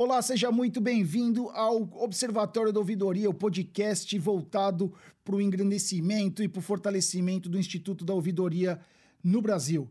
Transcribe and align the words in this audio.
Olá, 0.00 0.22
seja 0.22 0.52
muito 0.52 0.80
bem-vindo 0.80 1.48
ao 1.48 1.82
Observatório 2.00 2.72
da 2.72 2.78
Ouvidoria, 2.78 3.28
o 3.28 3.34
podcast 3.34 4.16
voltado 4.16 4.94
para 5.24 5.34
o 5.34 5.40
engrandecimento 5.40 6.40
e 6.40 6.46
para 6.46 6.60
o 6.60 6.62
fortalecimento 6.62 7.48
do 7.48 7.58
Instituto 7.58 8.04
da 8.04 8.14
Ouvidoria 8.14 8.80
no 9.24 9.42
Brasil. 9.42 9.90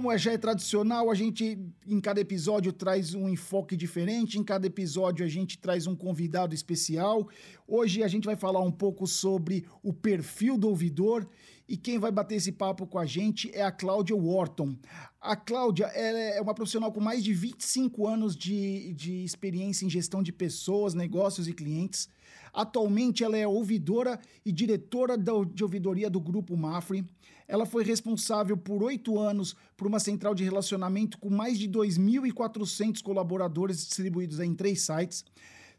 Como 0.00 0.10
é, 0.10 0.16
já 0.16 0.32
é 0.32 0.38
tradicional, 0.38 1.10
a 1.10 1.14
gente 1.14 1.58
em 1.86 2.00
cada 2.00 2.18
episódio 2.18 2.72
traz 2.72 3.12
um 3.12 3.28
enfoque 3.28 3.76
diferente, 3.76 4.38
em 4.38 4.42
cada 4.42 4.66
episódio 4.66 5.26
a 5.26 5.28
gente 5.28 5.58
traz 5.58 5.86
um 5.86 5.94
convidado 5.94 6.54
especial. 6.54 7.28
Hoje 7.68 8.02
a 8.02 8.08
gente 8.08 8.24
vai 8.24 8.34
falar 8.34 8.60
um 8.60 8.72
pouco 8.72 9.06
sobre 9.06 9.66
o 9.82 9.92
perfil 9.92 10.56
do 10.56 10.70
ouvidor 10.70 11.28
e 11.68 11.76
quem 11.76 11.98
vai 11.98 12.10
bater 12.10 12.36
esse 12.36 12.50
papo 12.50 12.86
com 12.86 12.98
a 12.98 13.04
gente 13.04 13.50
é 13.54 13.60
a 13.60 13.70
Cláudia 13.70 14.16
Wharton. 14.16 14.74
A 15.20 15.36
Cláudia 15.36 15.84
é 15.88 16.40
uma 16.40 16.54
profissional 16.54 16.90
com 16.90 17.00
mais 17.00 17.22
de 17.22 17.34
25 17.34 18.06
anos 18.06 18.34
de, 18.34 18.94
de 18.94 19.22
experiência 19.22 19.84
em 19.84 19.90
gestão 19.90 20.22
de 20.22 20.32
pessoas, 20.32 20.94
negócios 20.94 21.46
e 21.46 21.52
clientes. 21.52 22.08
Atualmente 22.54 23.22
ela 23.22 23.36
é 23.36 23.46
ouvidora 23.46 24.18
e 24.46 24.50
diretora 24.50 25.16
de 25.18 25.62
ouvidoria 25.62 26.08
do 26.08 26.20
Grupo 26.20 26.56
Mafre. 26.56 27.04
Ela 27.50 27.66
foi 27.66 27.82
responsável 27.82 28.56
por 28.56 28.80
oito 28.80 29.18
anos 29.18 29.56
por 29.76 29.88
uma 29.88 29.98
central 29.98 30.36
de 30.36 30.44
relacionamento 30.44 31.18
com 31.18 31.28
mais 31.28 31.58
de 31.58 31.68
2.400 31.68 33.02
colaboradores 33.02 33.84
distribuídos 33.84 34.38
em 34.38 34.54
três 34.54 34.82
sites. 34.82 35.24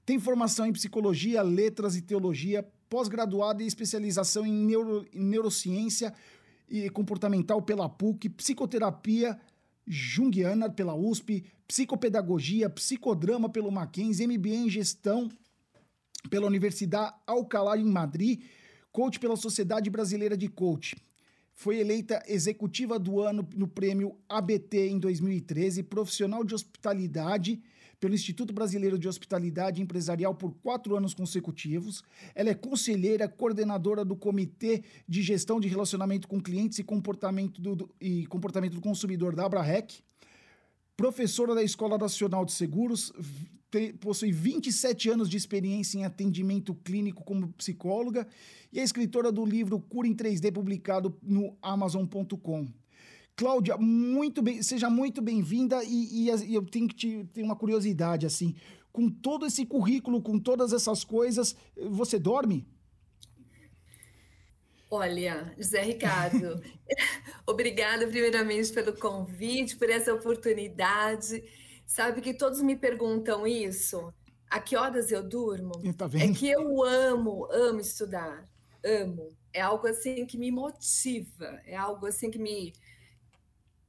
Tem 0.06 0.20
formação 0.20 0.66
em 0.66 0.74
psicologia, 0.74 1.42
letras 1.42 1.96
e 1.96 2.02
teologia, 2.02 2.70
pós-graduada 2.90 3.64
em 3.64 3.68
especialização 3.68 4.46
em, 4.46 4.52
neuro, 4.52 5.08
em 5.14 5.24
neurociência 5.24 6.14
e 6.70 6.90
comportamental 6.90 7.62
pela 7.62 7.88
PUC, 7.88 8.28
psicoterapia 8.28 9.40
junguiana 9.88 10.70
pela 10.70 10.94
USP, 10.94 11.46
psicopedagogia, 11.66 12.70
psicodrama 12.70 13.48
pelo 13.48 13.72
Mackenzie, 13.72 14.28
MBA 14.28 14.50
em 14.50 14.70
gestão 14.70 15.30
pela 16.30 16.48
Universidade 16.48 17.16
Alcalá 17.26 17.78
em 17.78 17.86
Madrid, 17.86 18.42
coach 18.92 19.18
pela 19.22 19.38
Sociedade 19.38 19.90
Brasileira 19.90 20.36
de 20.36 20.50
Coach. 20.50 20.98
Foi 21.54 21.80
eleita 21.80 22.24
executiva 22.28 22.98
do 22.98 23.22
ano 23.22 23.48
no 23.56 23.68
prêmio 23.68 24.18
ABT 24.28 24.90
em 24.90 25.00
2013, 25.00 25.84
profissional 25.84 26.44
de 26.44 26.56
hospitalidade 26.56 27.62
pelo 28.00 28.16
Instituto 28.16 28.52
Brasileiro 28.52 28.98
de 28.98 29.08
Hospitalidade 29.08 29.82
Empresarial 29.82 30.34
por 30.34 30.54
quatro 30.64 30.96
anos 30.96 31.14
consecutivos. 31.14 32.04
Ela 32.34 32.50
é 32.50 32.56
conselheira, 32.56 33.30
coordenadora 33.30 34.04
do 34.04 34.16
Comitê 34.16 34.84
de 35.08 35.22
Gestão 35.22 35.60
de 35.60 35.68
Relacionamento 35.68 36.28
com 36.28 36.42
Clientes 36.42 36.80
e 36.80 36.84
Comportamento 36.84 37.62
do, 37.62 37.94
e 38.02 38.26
comportamento 38.26 38.74
do 38.74 38.82
Consumidor 38.82 39.36
da 39.36 39.46
Abrahec 39.46 40.02
professora 41.02 41.56
da 41.56 41.64
Escola 41.64 41.98
Nacional 41.98 42.46
de 42.46 42.52
Seguros, 42.52 43.12
tem, 43.72 43.94
possui 43.94 44.34
27 44.34 45.10
anos 45.10 45.30
de 45.30 45.38
experiência 45.38 45.98
em 45.98 46.04
atendimento 46.04 46.76
clínico 46.76 47.24
como 47.24 47.54
psicóloga 47.54 48.28
e 48.72 48.80
é 48.80 48.84
escritora 48.84 49.32
do 49.32 49.46
livro 49.46 49.80
Cura 49.80 50.08
em 50.08 50.14
3D, 50.14 50.52
publicado 50.52 51.18
no 51.24 51.58
Amazon.com. 51.62 52.68
Cláudia, 53.34 53.78
muito 53.78 54.42
bem, 54.42 54.62
seja 54.62 54.90
muito 54.90 55.22
bem-vinda 55.22 55.82
e, 55.86 56.28
e, 56.28 56.54
eu 56.54 56.64
tenho 56.66 56.90
que 56.90 56.96
te, 56.96 57.24
ter 57.34 57.42
uma 57.42 57.56
curiosidade 57.56 58.26
assim, 58.26 58.54
com 58.92 59.10
todo 59.10 59.46
esse 59.46 59.66
currículo, 59.66 60.22
com 60.22 60.38
todas 60.38 60.74
essas 60.74 61.06
coisas, 61.06 61.56
você 61.90 62.20
dorme? 62.20 62.68
Olha, 64.90 65.56
José 65.58 65.82
Ricardo, 65.82 66.62
obrigada 67.48 68.06
primeiramente 68.06 68.74
pelo 68.74 68.92
convite, 68.92 69.78
por 69.78 69.90
essa 69.90 70.14
oportunidade. 70.14 71.42
Sabe 71.92 72.22
que 72.22 72.34
todos 72.34 72.62
me 72.62 72.78
perguntam 72.78 73.46
isso. 73.46 74.14
A 74.50 74.62
que 74.62 74.78
horas 74.78 75.12
eu 75.12 75.22
durmo? 75.22 75.74
Tá 75.98 76.10
é 76.14 76.32
que 76.32 76.50
eu 76.50 76.82
amo, 76.84 77.46
amo 77.52 77.82
estudar, 77.82 78.50
amo. 78.82 79.28
É 79.52 79.60
algo 79.60 79.86
assim 79.88 80.26
que 80.26 80.38
me 80.38 80.52
motiva, 80.52 81.60
é 81.66 81.76
algo 81.76 82.06
assim 82.06 82.32
que 82.32 82.40
me 82.40 82.72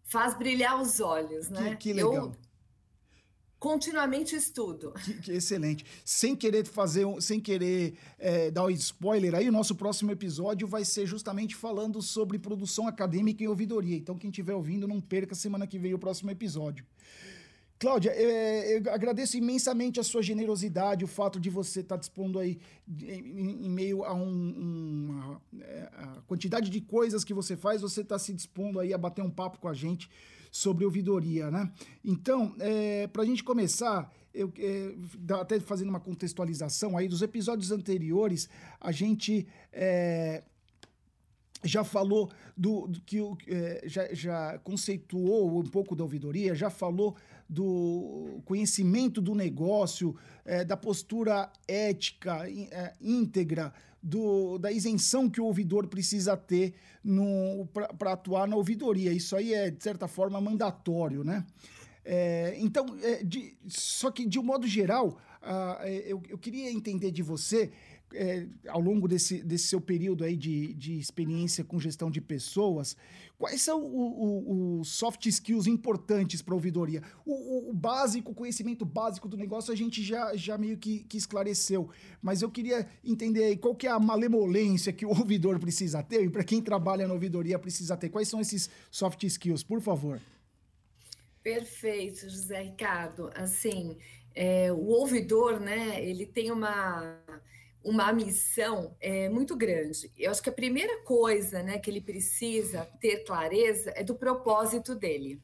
faz 0.02 0.36
brilhar 0.36 0.82
os 0.82 0.98
olhos, 0.98 1.48
né? 1.48 1.76
Que, 1.76 1.76
que 1.76 1.92
legal. 1.92 2.12
Eu, 2.12 2.32
continuamente 3.56 4.34
estudo. 4.34 4.92
Que, 5.04 5.14
que, 5.20 5.32
excelente. 5.34 5.86
Sem 6.04 6.34
querer 6.34 6.66
fazer, 6.66 7.06
sem 7.20 7.38
querer 7.38 7.96
é, 8.18 8.50
dar 8.50 8.64
um 8.64 8.70
spoiler 8.70 9.36
aí, 9.36 9.48
o 9.48 9.52
nosso 9.52 9.76
próximo 9.76 10.10
episódio 10.10 10.66
vai 10.66 10.84
ser 10.84 11.06
justamente 11.06 11.54
falando 11.54 12.02
sobre 12.02 12.36
produção 12.36 12.88
acadêmica 12.88 13.44
e 13.44 13.46
ouvidoria. 13.46 13.96
Então, 13.96 14.18
quem 14.18 14.30
estiver 14.30 14.54
ouvindo, 14.54 14.88
não 14.88 15.00
perca 15.00 15.36
semana 15.36 15.68
que 15.68 15.78
vem 15.78 15.94
o 15.94 16.00
próximo 16.00 16.32
episódio. 16.32 16.84
Cláudia, 17.82 18.12
é, 18.12 18.76
eu 18.76 18.92
agradeço 18.92 19.36
imensamente 19.36 19.98
a 19.98 20.04
sua 20.04 20.22
generosidade, 20.22 21.04
o 21.04 21.08
fato 21.08 21.40
de 21.40 21.50
você 21.50 21.80
estar 21.80 21.96
tá 21.96 21.98
dispondo 21.98 22.38
aí 22.38 22.60
em, 22.88 23.68
meio 23.68 24.04
a 24.04 24.14
um, 24.14 25.08
uma 25.10 25.42
é, 25.60 25.88
a 25.94 26.06
quantidade 26.24 26.70
de 26.70 26.80
coisas 26.80 27.24
que 27.24 27.34
você 27.34 27.56
faz, 27.56 27.80
você 27.80 28.02
está 28.02 28.16
se 28.20 28.32
dispondo 28.32 28.78
aí 28.78 28.94
a 28.94 28.98
bater 28.98 29.20
um 29.20 29.28
papo 29.28 29.58
com 29.58 29.66
a 29.66 29.74
gente 29.74 30.08
sobre 30.48 30.84
ouvidoria, 30.84 31.50
né? 31.50 31.72
Então, 32.04 32.54
é, 32.60 33.08
para 33.08 33.22
a 33.24 33.26
gente 33.26 33.42
começar, 33.42 34.14
eu 34.32 34.52
é, 34.56 34.94
até 35.40 35.58
fazendo 35.58 35.88
uma 35.88 35.98
contextualização 35.98 36.96
aí 36.96 37.08
dos 37.08 37.20
episódios 37.20 37.72
anteriores, 37.72 38.48
a 38.80 38.92
gente 38.92 39.44
é, 39.72 40.44
já 41.64 41.84
falou 41.84 42.30
do, 42.56 42.86
do 42.86 43.00
que 43.00 43.18
é, 43.48 43.82
já, 43.86 44.14
já 44.14 44.58
conceituou 44.58 45.58
um 45.58 45.64
pouco 45.64 45.94
da 45.94 46.04
ouvidoria, 46.04 46.54
já 46.54 46.70
falou 46.70 47.16
do 47.52 48.40
conhecimento 48.46 49.20
do 49.20 49.34
negócio, 49.34 50.16
é, 50.44 50.64
da 50.64 50.76
postura 50.76 51.52
ética 51.68 52.48
é, 52.48 52.94
íntegra, 53.00 53.72
do, 54.02 54.58
da 54.58 54.72
isenção 54.72 55.28
que 55.28 55.40
o 55.40 55.44
ouvidor 55.44 55.86
precisa 55.86 56.36
ter 56.36 56.74
para 57.98 58.12
atuar 58.12 58.48
na 58.48 58.56
ouvidoria. 58.56 59.12
Isso 59.12 59.36
aí 59.36 59.52
é, 59.52 59.70
de 59.70 59.82
certa 59.82 60.08
forma, 60.08 60.40
mandatório, 60.40 61.22
né? 61.22 61.44
É, 62.04 62.56
então, 62.58 62.86
é, 63.02 63.22
de, 63.22 63.54
só 63.68 64.10
que 64.10 64.26
de 64.26 64.38
um 64.38 64.42
modo 64.42 64.66
geral, 64.66 65.20
uh, 65.42 65.86
eu, 65.86 66.20
eu 66.28 66.38
queria 66.38 66.72
entender 66.72 67.12
de 67.12 67.22
você 67.22 67.70
é, 68.14 68.46
ao 68.68 68.80
longo 68.80 69.08
desse, 69.08 69.42
desse 69.42 69.68
seu 69.68 69.80
período 69.80 70.24
aí 70.24 70.36
de, 70.36 70.74
de 70.74 70.98
experiência 70.98 71.64
com 71.64 71.78
gestão 71.78 72.10
de 72.10 72.20
pessoas, 72.20 72.96
quais 73.38 73.60
são 73.62 73.80
os 74.80 74.88
soft 74.88 75.26
skills 75.26 75.66
importantes 75.66 76.42
para 76.42 76.54
a 76.54 76.56
ouvidoria? 76.56 77.02
O, 77.24 77.70
o, 77.70 77.72
básico, 77.72 78.32
o 78.32 78.34
conhecimento 78.34 78.84
básico 78.84 79.28
do 79.28 79.36
negócio 79.36 79.72
a 79.72 79.76
gente 79.76 80.02
já, 80.02 80.34
já 80.36 80.56
meio 80.56 80.76
que, 80.76 81.04
que 81.04 81.16
esclareceu, 81.16 81.88
mas 82.20 82.42
eu 82.42 82.50
queria 82.50 82.86
entender 83.04 83.44
aí 83.44 83.56
qual 83.56 83.74
que 83.74 83.86
é 83.86 83.90
a 83.90 83.98
malemolência 83.98 84.92
que 84.92 85.06
o 85.06 85.10
ouvidor 85.10 85.58
precisa 85.58 86.02
ter 86.02 86.24
e 86.24 86.30
para 86.30 86.44
quem 86.44 86.60
trabalha 86.60 87.06
na 87.06 87.14
ouvidoria 87.14 87.58
precisa 87.58 87.96
ter. 87.96 88.08
Quais 88.08 88.28
são 88.28 88.40
esses 88.40 88.70
soft 88.90 89.22
skills, 89.24 89.62
por 89.62 89.80
favor? 89.80 90.20
Perfeito, 91.42 92.28
José 92.28 92.62
Ricardo. 92.62 93.30
Assim, 93.34 93.96
é, 94.34 94.72
o 94.72 94.86
ouvidor, 94.86 95.60
né, 95.60 96.02
ele 96.04 96.24
tem 96.24 96.50
uma 96.50 97.18
uma 97.84 98.12
missão 98.12 98.96
é, 99.00 99.28
muito 99.28 99.56
grande. 99.56 100.12
Eu 100.16 100.30
acho 100.30 100.42
que 100.42 100.48
a 100.48 100.52
primeira 100.52 101.02
coisa 101.02 101.62
né, 101.62 101.78
que 101.78 101.90
ele 101.90 102.00
precisa 102.00 102.84
ter 103.00 103.24
clareza 103.24 103.92
é 103.96 104.04
do 104.04 104.14
propósito 104.14 104.94
dele. 104.94 105.42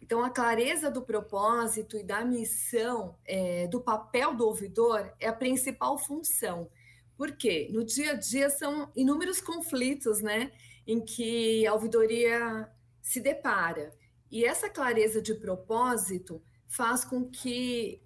Então, 0.00 0.24
a 0.24 0.30
clareza 0.30 0.90
do 0.90 1.02
propósito 1.02 1.96
e 1.98 2.02
da 2.02 2.24
missão, 2.24 3.16
é, 3.24 3.66
do 3.66 3.80
papel 3.80 4.34
do 4.34 4.46
ouvidor, 4.46 5.12
é 5.20 5.28
a 5.28 5.32
principal 5.32 5.98
função. 5.98 6.70
Por 7.16 7.32
quê? 7.32 7.68
No 7.72 7.84
dia 7.84 8.12
a 8.12 8.14
dia 8.14 8.48
são 8.48 8.90
inúmeros 8.94 9.40
conflitos 9.40 10.22
né, 10.22 10.52
em 10.86 11.00
que 11.00 11.66
a 11.66 11.74
ouvidoria 11.74 12.70
se 13.02 13.20
depara. 13.20 13.92
E 14.30 14.44
essa 14.44 14.70
clareza 14.70 15.20
de 15.20 15.34
propósito 15.34 16.40
faz 16.66 17.04
com 17.04 17.28
que 17.28 18.00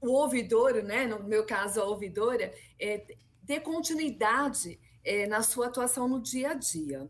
o 0.00 0.10
ouvidor, 0.10 0.82
né, 0.82 1.06
no 1.06 1.22
meu 1.24 1.44
caso 1.44 1.80
a 1.80 1.84
ouvidora, 1.84 2.52
é, 2.78 3.04
ter 3.46 3.60
continuidade 3.60 4.78
é, 5.04 5.26
na 5.26 5.42
sua 5.42 5.66
atuação 5.66 6.08
no 6.08 6.20
dia 6.20 6.50
a 6.50 6.54
dia. 6.54 7.08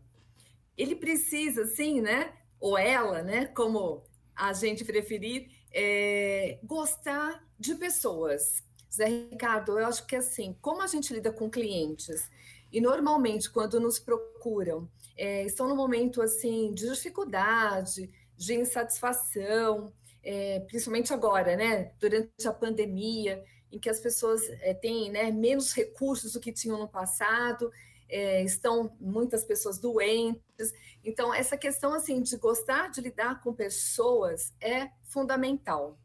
Ele 0.77 0.95
precisa, 0.95 1.65
sim, 1.65 2.01
né, 2.01 2.33
ou 2.59 2.77
ela, 2.77 3.21
né, 3.21 3.45
como 3.47 4.03
a 4.35 4.53
gente 4.53 4.85
preferir, 4.85 5.51
é, 5.71 6.57
gostar 6.63 7.43
de 7.59 7.75
pessoas. 7.75 8.63
Zé 8.91 9.05
Ricardo, 9.05 9.77
eu 9.77 9.85
acho 9.85 10.05
que 10.07 10.15
assim, 10.15 10.57
como 10.61 10.81
a 10.81 10.87
gente 10.87 11.13
lida 11.13 11.31
com 11.31 11.49
clientes 11.49 12.29
e 12.71 12.81
normalmente 12.81 13.49
quando 13.49 13.79
nos 13.79 13.99
procuram, 13.99 14.89
é, 15.17 15.45
estão 15.45 15.67
no 15.67 15.75
momento 15.75 16.21
assim 16.21 16.73
de 16.73 16.89
dificuldade, 16.89 18.09
de 18.37 18.55
insatisfação, 18.55 19.93
é, 20.23 20.59
principalmente 20.61 21.13
agora, 21.13 21.55
né, 21.55 21.91
durante 21.99 22.47
a 22.47 22.53
pandemia, 22.53 23.43
em 23.71 23.79
que 23.79 23.89
as 23.89 23.99
pessoas 23.99 24.41
é, 24.61 24.73
têm 24.73 25.11
né, 25.11 25.31
menos 25.31 25.73
recursos 25.73 26.33
do 26.33 26.39
que 26.39 26.51
tinham 26.51 26.77
no 26.77 26.87
passado, 26.87 27.71
é, 28.07 28.43
estão 28.43 28.95
muitas 28.99 29.43
pessoas 29.43 29.77
doentes. 29.77 30.73
Então, 31.03 31.33
essa 31.33 31.55
questão 31.55 31.93
assim 31.93 32.21
de 32.21 32.35
gostar 32.37 32.89
de 32.89 33.01
lidar 33.01 33.41
com 33.41 33.53
pessoas 33.53 34.53
é 34.59 34.89
fundamental. 35.03 35.99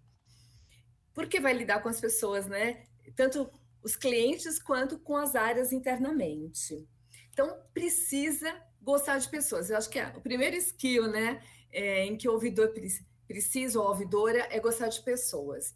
Porque 1.14 1.40
vai 1.40 1.54
lidar 1.54 1.82
com 1.82 1.88
as 1.88 2.00
pessoas, 2.00 2.46
né? 2.46 2.84
Tanto 3.16 3.50
os 3.82 3.96
clientes 3.96 4.58
quanto 4.58 4.98
com 4.98 5.16
as 5.16 5.34
áreas 5.34 5.72
internamente. 5.72 6.86
Então, 7.32 7.58
precisa 7.72 8.54
gostar 8.80 9.18
de 9.18 9.28
pessoas. 9.28 9.70
Eu 9.70 9.76
acho 9.76 9.88
que 9.88 9.98
é 9.98 10.08
o 10.16 10.20
primeiro 10.20 10.56
skill, 10.56 11.08
né, 11.08 11.42
é, 11.72 12.04
em 12.04 12.16
que 12.16 12.28
o 12.28 12.32
ouvidor 12.32 12.68
precisa, 12.68 13.04
ou 13.76 13.82
a 13.82 13.88
ouvidora, 13.90 14.46
é 14.50 14.60
gostar 14.60 14.88
de 14.88 15.02
pessoas. 15.02 15.74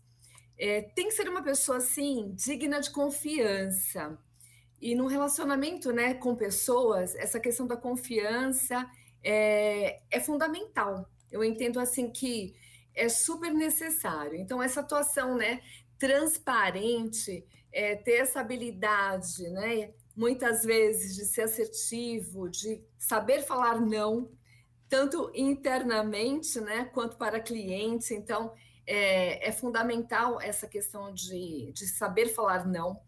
É, 0.58 0.82
tem 0.82 1.08
que 1.08 1.14
ser 1.14 1.28
uma 1.28 1.42
pessoa, 1.42 1.78
assim, 1.78 2.32
digna 2.34 2.80
de 2.80 2.90
confiança. 2.90 4.18
E 4.80 4.94
no 4.94 5.06
relacionamento, 5.06 5.92
né, 5.92 6.14
com 6.14 6.36
pessoas, 6.36 7.14
essa 7.16 7.40
questão 7.40 7.66
da 7.66 7.76
confiança 7.76 8.88
é, 9.22 10.00
é 10.10 10.20
fundamental. 10.20 11.08
Eu 11.30 11.44
entendo, 11.44 11.78
assim, 11.78 12.10
que 12.10 12.54
é 12.94 13.08
super 13.08 13.52
necessário. 13.52 14.36
Então, 14.36 14.62
essa 14.62 14.80
atuação, 14.80 15.36
né, 15.36 15.62
transparente, 15.98 17.44
é, 17.72 17.96
ter 17.96 18.22
essa 18.22 18.40
habilidade, 18.40 19.48
né, 19.50 19.92
muitas 20.16 20.64
vezes 20.64 21.14
de 21.14 21.24
ser 21.24 21.42
assertivo, 21.42 22.48
de 22.48 22.82
saber 22.98 23.42
falar 23.42 23.80
não, 23.80 24.28
tanto 24.88 25.31
internamente, 25.35 26.61
né, 26.61 26.87
quanto 26.87 27.17
para 27.17 27.40
clientes. 27.40 28.11
Então, 28.11 28.52
é, 28.87 29.49
é 29.49 29.52
fundamental 29.52 30.40
essa 30.40 30.67
questão 30.67 31.12
de, 31.12 31.70
de 31.73 31.87
saber 31.87 32.29
falar 32.29 32.67
não. 32.67 33.00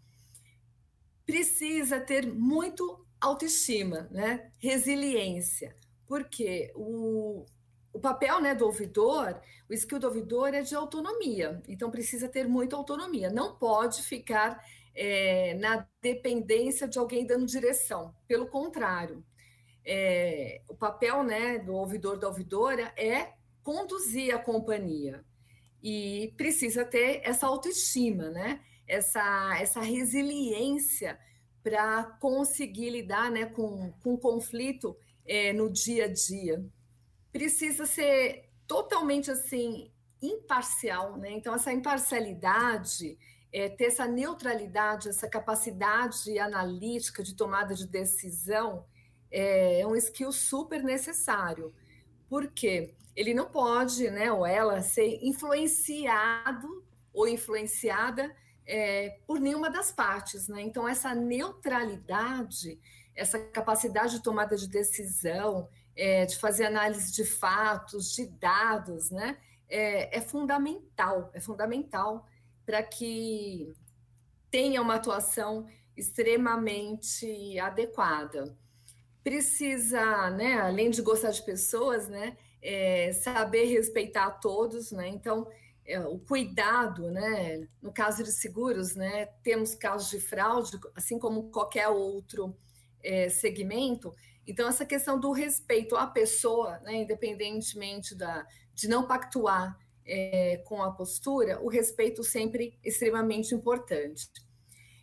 Precisa 1.25 2.00
ter 2.00 2.27
muito 2.27 3.06
autoestima, 3.21 4.09
né, 4.11 4.50
resiliência, 4.59 5.75
porque 6.06 6.73
o, 6.75 7.47
o 7.93 8.00
papel 8.00 8.41
né, 8.41 8.55
do 8.55 8.67
ouvidor, 8.67 9.41
o 9.69 9.75
skill 9.75 9.99
do 9.99 10.06
ouvidor 10.06 10.55
é 10.55 10.62
de 10.62 10.75
autonomia, 10.75 11.62
então 11.69 11.91
precisa 11.91 12.29
ter 12.29 12.49
muita 12.49 12.77
autonomia, 12.77 13.31
não 13.31 13.56
pode 13.56 14.03
ficar 14.03 14.62
é, 14.94 15.55
na 15.55 15.87
dependência 16.00 16.88
de 16.88 16.99
alguém 16.99 17.27
dando 17.27 17.47
direção, 17.47 18.15
pelo 18.27 18.49
contrário, 18.49 19.25
é, 19.92 20.62
o 20.69 20.75
papel 20.75 21.25
né, 21.25 21.58
do 21.58 21.75
ouvidor, 21.75 22.16
da 22.16 22.28
ouvidora 22.28 22.92
é 22.96 23.32
conduzir 23.60 24.32
a 24.32 24.38
companhia 24.38 25.25
e 25.82 26.32
precisa 26.37 26.84
ter 26.84 27.22
essa 27.25 27.48
autoestima, 27.48 28.31
né? 28.31 28.60
essa, 28.87 29.56
essa 29.58 29.81
resiliência 29.81 31.19
para 31.60 32.04
conseguir 32.20 32.90
lidar 32.90 33.32
né, 33.32 33.46
com, 33.46 33.92
com 34.00 34.16
conflito 34.16 34.96
é, 35.26 35.52
no 35.52 35.69
dia 35.69 36.04
a 36.04 36.08
dia 36.08 36.64
precisa 37.32 37.84
ser 37.84 38.48
totalmente 38.66 39.28
assim 39.31 39.90
imparcial, 40.22 41.16
né? 41.16 41.31
Então 41.32 41.54
essa 41.54 41.72
imparcialidade, 41.72 43.19
é, 43.52 43.69
ter 43.69 43.86
essa 43.86 44.06
neutralidade, 44.06 45.08
essa 45.08 45.28
capacidade 45.28 46.38
analítica 46.38 47.22
de 47.22 47.34
tomada 47.34 47.75
de 47.75 47.86
decisão 47.86 48.84
é, 49.31 49.81
é 49.81 49.87
um 49.87 49.97
skill 49.97 50.32
super 50.32 50.82
necessário. 50.82 51.73
Porque 52.29 52.94
ele 53.15 53.35
não 53.35 53.47
pode, 53.47 54.11
né, 54.11 54.32
ou 54.32 54.47
ela 54.47 54.82
ser 54.82 55.19
influenciado 55.23 56.85
ou 57.12 57.27
influenciada 57.29 58.35
é, 58.67 59.19
por 59.27 59.41
nenhuma 59.41 59.69
das 59.69 59.91
partes, 59.91 60.47
né? 60.47 60.62
Então 60.62 60.88
essa 60.88 61.15
neutralidade, 61.15 62.79
essa 63.17 63.38
capacidade 63.38 64.12
de 64.12 64.23
tomada 64.23 64.56
de 64.56 64.69
decisão, 64.69 65.69
é, 65.97 66.25
de 66.25 66.38
fazer 66.38 66.67
análise 66.67 67.12
de 67.12 67.25
fatos, 67.25 68.15
de 68.15 68.27
dados, 68.27 69.11
né? 69.11 69.38
É, 69.69 70.19
é 70.19 70.21
fundamental, 70.21 71.31
é 71.35 71.41
fundamental 71.41 72.27
para 72.65 72.82
que 72.82 73.73
tenha 74.50 74.81
uma 74.81 74.94
atuação 74.97 75.67
extremamente 75.97 77.59
adequada. 77.59 78.56
Precisa, 79.31 80.29
né, 80.31 80.55
além 80.55 80.91
de 80.91 81.00
gostar 81.03 81.31
de 81.31 81.41
pessoas, 81.44 82.09
né, 82.09 82.37
é, 82.61 83.12
saber 83.12 83.67
respeitar 83.67 84.29
todos, 84.32 84.91
né? 84.91 85.06
Então, 85.06 85.47
é, 85.87 86.00
o 86.00 86.19
cuidado, 86.19 87.12
né? 87.12 87.69
No 87.81 87.93
caso 87.93 88.25
de 88.25 88.32
seguros, 88.32 88.97
né, 88.97 89.27
temos 89.44 89.77
casos 89.77 90.11
de 90.11 90.19
fraude, 90.19 90.73
assim 90.97 91.17
como 91.17 91.49
qualquer 91.49 91.87
outro 91.87 92.56
é, 93.05 93.29
segmento, 93.29 94.12
então, 94.44 94.69
essa 94.69 94.85
questão 94.85 95.17
do 95.17 95.31
respeito 95.31 95.94
à 95.94 96.09
pessoa, 96.09 96.81
né, 96.81 96.97
independentemente 96.97 98.17
da, 98.17 98.44
de 98.75 98.88
não 98.88 99.06
pactuar 99.06 99.79
é, 100.05 100.56
com 100.67 100.82
a 100.82 100.91
postura, 100.91 101.61
o 101.62 101.69
respeito 101.69 102.25
sempre 102.25 102.77
extremamente 102.82 103.55
importante. 103.55 104.29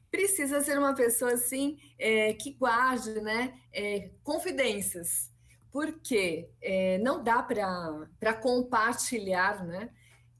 Precisa 0.09 0.61
ser 0.61 0.77
uma 0.77 0.95
pessoa 0.95 1.33
assim 1.33 1.79
é, 1.99 2.33
que 2.33 2.53
guarde 2.53 3.19
né, 3.21 3.59
é, 3.73 4.09
confidências, 4.23 5.29
porque 5.71 6.49
é, 6.61 6.97
não 6.99 7.23
dá 7.23 7.43
para 7.43 8.33
compartilhar, 8.41 9.65
né, 9.65 9.89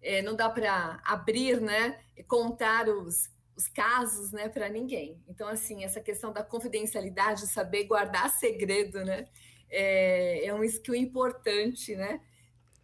é, 0.02 0.22
não 0.22 0.36
dá 0.36 0.50
para 0.50 1.02
abrir, 1.04 1.60
né, 1.60 2.00
contar 2.28 2.88
os, 2.88 3.30
os 3.56 3.68
casos, 3.68 4.32
né, 4.32 4.48
para 4.48 4.70
ninguém. 4.70 5.22
Então, 5.28 5.48
assim, 5.48 5.84
essa 5.84 6.00
questão 6.00 6.32
da 6.32 6.44
confidencialidade, 6.44 7.48
saber 7.48 7.86
guardar 7.86 8.30
segredo, 8.30 9.04
né, 9.04 9.28
é, 9.70 10.46
é 10.46 10.54
um 10.54 10.64
skill 10.64 10.96
importante, 10.96 11.96
né, 11.96 12.22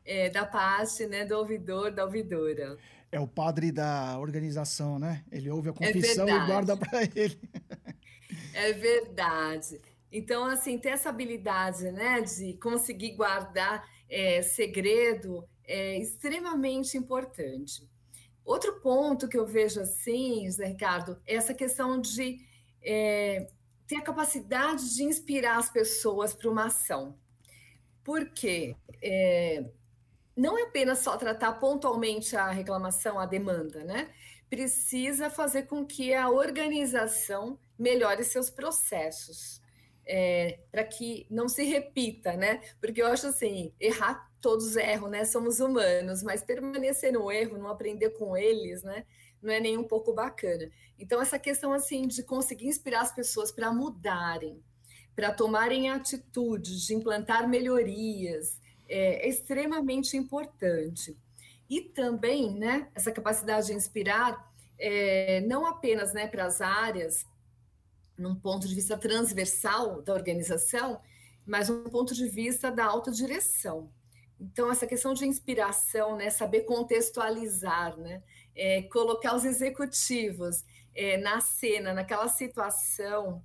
é, 0.05 0.29
da 0.29 0.45
parte, 0.45 1.05
né, 1.05 1.25
do 1.25 1.37
ouvidor, 1.37 1.91
da 1.91 2.03
ouvidora. 2.03 2.77
É 3.13 3.19
o 3.19 3.27
padre 3.27 3.71
da 3.71 4.17
organização, 4.17 4.97
né? 4.97 5.23
Ele 5.31 5.47
ouve 5.47 5.69
a 5.69 5.71
é 5.71 5.93
confissão 5.93 6.27
é 6.27 6.31
e 6.31 6.45
guarda 6.47 6.75
para 6.75 7.03
ele. 7.15 7.39
é 8.55 8.73
verdade. 8.73 9.79
Então, 10.11 10.45
assim, 10.45 10.79
ter 10.79 10.89
essa 10.89 11.09
habilidade, 11.09 11.91
né, 11.91 12.21
de 12.21 12.53
conseguir 12.53 13.15
guardar 13.15 13.87
é, 14.09 14.41
segredo 14.41 15.47
é 15.63 15.99
extremamente 15.99 16.97
importante. 16.97 17.87
Outro 18.43 18.81
ponto 18.81 19.27
que 19.27 19.37
eu 19.37 19.45
vejo 19.45 19.79
assim, 19.79 20.47
José 20.47 20.65
Ricardo, 20.65 21.21
é 21.27 21.35
essa 21.35 21.53
questão 21.53 22.01
de 22.01 22.39
é, 22.81 23.47
ter 23.87 23.97
a 23.97 24.01
capacidade 24.01 24.95
de 24.95 25.03
inspirar 25.03 25.57
as 25.57 25.69
pessoas 25.69 26.33
para 26.33 26.49
uma 26.49 26.65
ação. 26.65 27.15
Porque 28.03 28.75
é, 29.03 29.65
não 30.35 30.57
é 30.57 30.63
apenas 30.63 30.99
só 30.99 31.17
tratar 31.17 31.53
pontualmente 31.53 32.35
a 32.35 32.49
reclamação, 32.49 33.19
a 33.19 33.25
demanda, 33.25 33.83
né? 33.83 34.09
Precisa 34.49 35.29
fazer 35.29 35.63
com 35.63 35.85
que 35.85 36.13
a 36.13 36.29
organização 36.29 37.57
melhore 37.77 38.23
seus 38.23 38.49
processos. 38.49 39.61
É, 40.05 40.59
para 40.69 40.83
que 40.83 41.25
não 41.29 41.47
se 41.47 41.63
repita, 41.63 42.33
né? 42.33 42.61
Porque 42.81 43.01
eu 43.01 43.07
acho 43.07 43.27
assim, 43.27 43.73
errar 43.79 44.29
todos 44.43 44.75
erram, 44.75 45.07
né? 45.07 45.23
Somos 45.23 45.61
humanos, 45.61 46.21
mas 46.21 46.43
permanecer 46.43 47.13
no 47.13 47.31
erro, 47.31 47.57
não 47.57 47.69
aprender 47.69 48.09
com 48.09 48.35
eles, 48.35 48.83
né? 48.83 49.05
Não 49.41 49.51
é 49.51 49.59
nem 49.59 49.77
um 49.77 49.85
pouco 49.85 50.13
bacana. 50.13 50.69
Então, 50.99 51.21
essa 51.21 51.39
questão, 51.39 51.71
assim, 51.71 52.05
de 52.05 52.21
conseguir 52.23 52.67
inspirar 52.67 53.01
as 53.01 53.15
pessoas 53.15 53.53
para 53.53 53.71
mudarem, 53.71 54.61
para 55.15 55.31
tomarem 55.31 55.89
atitudes, 55.89 56.81
de 56.81 56.93
implantar 56.93 57.47
melhorias, 57.47 58.59
é, 58.93 59.27
extremamente 59.27 60.15
importante. 60.15 61.17
E 61.67 61.81
também, 61.81 62.53
né, 62.53 62.87
essa 62.93 63.11
capacidade 63.11 63.67
de 63.67 63.73
inspirar, 63.73 64.53
é, 64.77 65.41
não 65.41 65.65
apenas 65.65 66.13
né, 66.13 66.27
para 66.27 66.45
as 66.45 66.61
áreas, 66.61 67.25
num 68.15 68.35
ponto 68.35 68.67
de 68.67 68.75
vista 68.75 68.95
transversal 68.95 70.03
da 70.03 70.13
organização, 70.13 71.01
mas 71.43 71.71
um 71.71 71.85
ponto 71.85 72.13
de 72.13 72.27
vista 72.27 72.71
da 72.71 72.85
autodireção. 72.85 73.89
Então, 74.39 74.71
essa 74.71 74.85
questão 74.85 75.15
de 75.15 75.25
inspiração, 75.25 76.15
né, 76.15 76.29
saber 76.29 76.61
contextualizar, 76.61 77.97
né, 77.97 78.21
é, 78.55 78.83
colocar 78.83 79.35
os 79.35 79.43
executivos 79.43 80.63
é, 80.93 81.17
na 81.17 81.41
cena, 81.41 81.95
naquela 81.95 82.27
situação, 82.27 83.43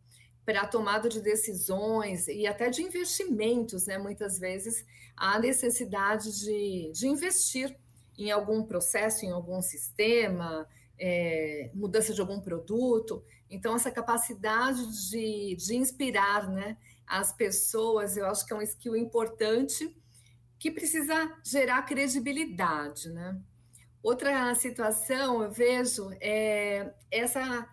para 0.48 0.62
a 0.62 0.66
tomada 0.66 1.10
de 1.10 1.20
decisões 1.20 2.26
e 2.26 2.46
até 2.46 2.70
de 2.70 2.82
investimentos, 2.82 3.84
né? 3.84 3.98
Muitas 3.98 4.38
vezes 4.38 4.82
há 5.14 5.38
necessidade 5.38 6.40
de, 6.40 6.90
de 6.90 7.06
investir 7.06 7.76
em 8.16 8.30
algum 8.30 8.62
processo, 8.62 9.26
em 9.26 9.30
algum 9.30 9.60
sistema, 9.60 10.66
é, 10.98 11.70
mudança 11.74 12.14
de 12.14 12.20
algum 12.22 12.40
produto. 12.40 13.22
Então, 13.50 13.76
essa 13.76 13.90
capacidade 13.90 15.10
de, 15.10 15.54
de 15.54 15.76
inspirar 15.76 16.48
né, 16.48 16.78
as 17.06 17.30
pessoas, 17.30 18.16
eu 18.16 18.24
acho 18.24 18.46
que 18.46 18.54
é 18.54 18.56
um 18.56 18.62
skill 18.62 18.96
importante 18.96 19.94
que 20.58 20.70
precisa 20.70 21.30
gerar 21.44 21.82
credibilidade, 21.82 23.10
né? 23.10 23.38
Outra 24.02 24.54
situação 24.54 25.42
eu 25.42 25.50
vejo 25.50 26.08
é 26.22 26.90
essa 27.10 27.68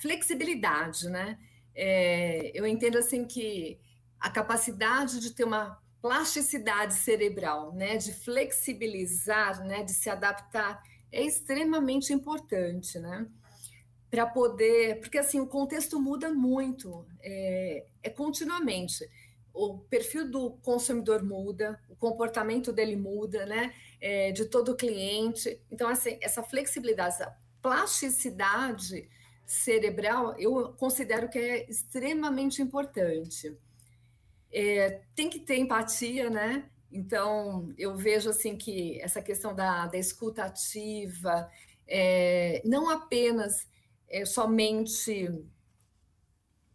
flexibilidade, 0.00 1.08
né? 1.08 1.36
É, 1.76 2.50
eu 2.54 2.66
entendo 2.66 2.96
assim 2.96 3.26
que 3.26 3.78
a 4.18 4.30
capacidade 4.30 5.20
de 5.20 5.34
ter 5.34 5.44
uma 5.44 5.78
plasticidade 6.00 6.94
cerebral, 6.94 7.74
né, 7.74 7.96
de 7.96 8.14
flexibilizar, 8.14 9.62
né, 9.64 9.82
de 9.82 9.92
se 9.92 10.08
adaptar, 10.08 10.82
é 11.12 11.22
extremamente 11.22 12.12
importante, 12.12 12.98
né, 12.98 13.26
para 14.10 14.26
poder, 14.26 15.00
porque 15.00 15.18
assim 15.18 15.40
o 15.40 15.46
contexto 15.46 16.00
muda 16.00 16.32
muito, 16.32 17.06
é, 17.20 17.86
é 18.02 18.08
continuamente 18.08 19.08
o 19.52 19.78
perfil 19.78 20.30
do 20.30 20.50
consumidor 20.62 21.24
muda, 21.24 21.80
o 21.88 21.96
comportamento 21.96 22.72
dele 22.72 22.94
muda, 22.94 23.44
né, 23.46 23.74
é, 24.00 24.30
de 24.30 24.44
todo 24.44 24.76
cliente. 24.76 25.60
Então 25.70 25.88
assim 25.88 26.18
essa 26.20 26.42
flexibilidade, 26.42 27.14
essa 27.14 27.36
plasticidade 27.60 29.08
cerebral, 29.46 30.34
eu 30.38 30.74
considero 30.74 31.28
que 31.28 31.38
é 31.38 31.70
extremamente 31.70 32.60
importante. 32.60 33.56
É, 34.52 35.02
tem 35.14 35.30
que 35.30 35.38
ter 35.38 35.56
empatia, 35.56 36.28
né? 36.28 36.68
Então, 36.90 37.72
eu 37.78 37.96
vejo 37.96 38.30
assim 38.30 38.56
que 38.56 39.00
essa 39.00 39.22
questão 39.22 39.54
da, 39.54 39.86
da 39.86 39.98
escuta 39.98 40.44
ativa, 40.44 41.48
é, 41.86 42.60
não 42.64 42.88
apenas 42.88 43.68
é, 44.08 44.24
somente 44.24 45.30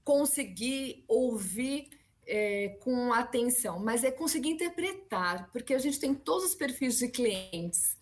conseguir 0.04 1.04
ouvir 1.08 1.90
é, 2.26 2.78
com 2.82 3.12
atenção, 3.14 3.80
mas 3.80 4.04
é 4.04 4.12
conseguir 4.12 4.50
interpretar, 4.50 5.50
porque 5.52 5.74
a 5.74 5.80
gente 5.80 6.00
tem 6.00 6.14
todos 6.14 6.46
os 6.46 6.56
perfis 6.56 6.98
de 6.98 7.10
clientes. 7.10 7.98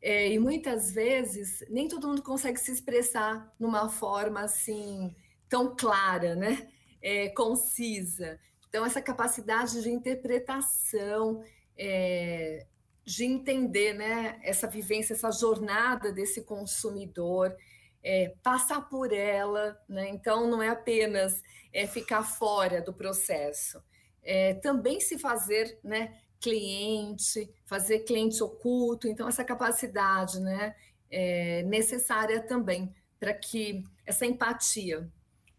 É, 0.00 0.32
e 0.32 0.38
muitas 0.38 0.92
vezes 0.92 1.64
nem 1.68 1.88
todo 1.88 2.06
mundo 2.06 2.22
consegue 2.22 2.58
se 2.58 2.70
expressar 2.70 3.52
numa 3.58 3.88
forma 3.88 4.40
assim 4.40 5.14
tão 5.48 5.74
clara, 5.74 6.36
né? 6.36 6.68
É, 7.02 7.28
concisa. 7.30 8.38
Então, 8.68 8.84
essa 8.84 9.00
capacidade 9.00 9.82
de 9.82 9.90
interpretação, 9.90 11.42
é, 11.76 12.66
de 13.04 13.24
entender 13.24 13.94
né, 13.94 14.38
essa 14.42 14.66
vivência, 14.66 15.14
essa 15.14 15.30
jornada 15.30 16.12
desse 16.12 16.42
consumidor, 16.42 17.56
é, 18.02 18.34
passar 18.42 18.82
por 18.88 19.12
ela, 19.12 19.80
né? 19.88 20.08
então 20.10 20.48
não 20.48 20.62
é 20.62 20.68
apenas 20.68 21.42
é, 21.72 21.86
ficar 21.86 22.22
fora 22.22 22.82
do 22.82 22.92
processo, 22.92 23.82
é, 24.22 24.54
também 24.54 25.00
se 25.00 25.18
fazer 25.18 25.78
né, 25.82 26.20
cliente, 26.40 27.50
fazer 27.64 28.00
cliente 28.00 28.42
oculto, 28.42 29.08
então 29.08 29.28
essa 29.28 29.44
capacidade 29.44 30.40
né, 30.40 30.74
é 31.10 31.62
necessária 31.64 32.40
também 32.40 32.94
para 33.18 33.34
que 33.34 33.84
essa 34.06 34.24
empatia 34.24 35.10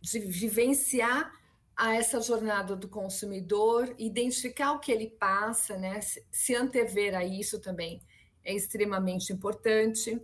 de 0.01 0.19
vivenciar 0.19 1.31
a 1.75 1.95
essa 1.95 2.19
jornada 2.19 2.75
do 2.75 2.89
consumidor, 2.89 3.93
identificar 3.97 4.73
o 4.73 4.79
que 4.79 4.91
ele 4.91 5.07
passa, 5.07 5.77
né? 5.77 5.99
se 6.29 6.53
antever 6.53 7.15
a 7.15 7.23
isso 7.23 7.59
também 7.59 8.01
é 8.43 8.53
extremamente 8.53 9.31
importante. 9.31 10.21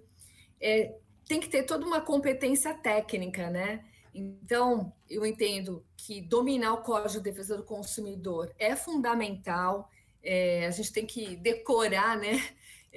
É, 0.60 0.96
tem 1.28 1.40
que 1.40 1.48
ter 1.48 1.64
toda 1.64 1.86
uma 1.86 2.02
competência 2.02 2.74
técnica, 2.74 3.50
né? 3.50 3.86
Então, 4.14 4.94
eu 5.10 5.26
entendo 5.26 5.86
que 5.98 6.22
dominar 6.22 6.74
o 6.74 6.82
Código 6.82 7.10
de 7.10 7.20
Defesa 7.22 7.58
do 7.58 7.64
Consumidor 7.64 8.54
é 8.58 8.76
fundamental. 8.76 9.90
É, 10.26 10.66
a 10.66 10.72
gente 10.72 10.92
tem 10.92 11.06
que 11.06 11.36
decorar, 11.38 12.18
né? 12.18 12.42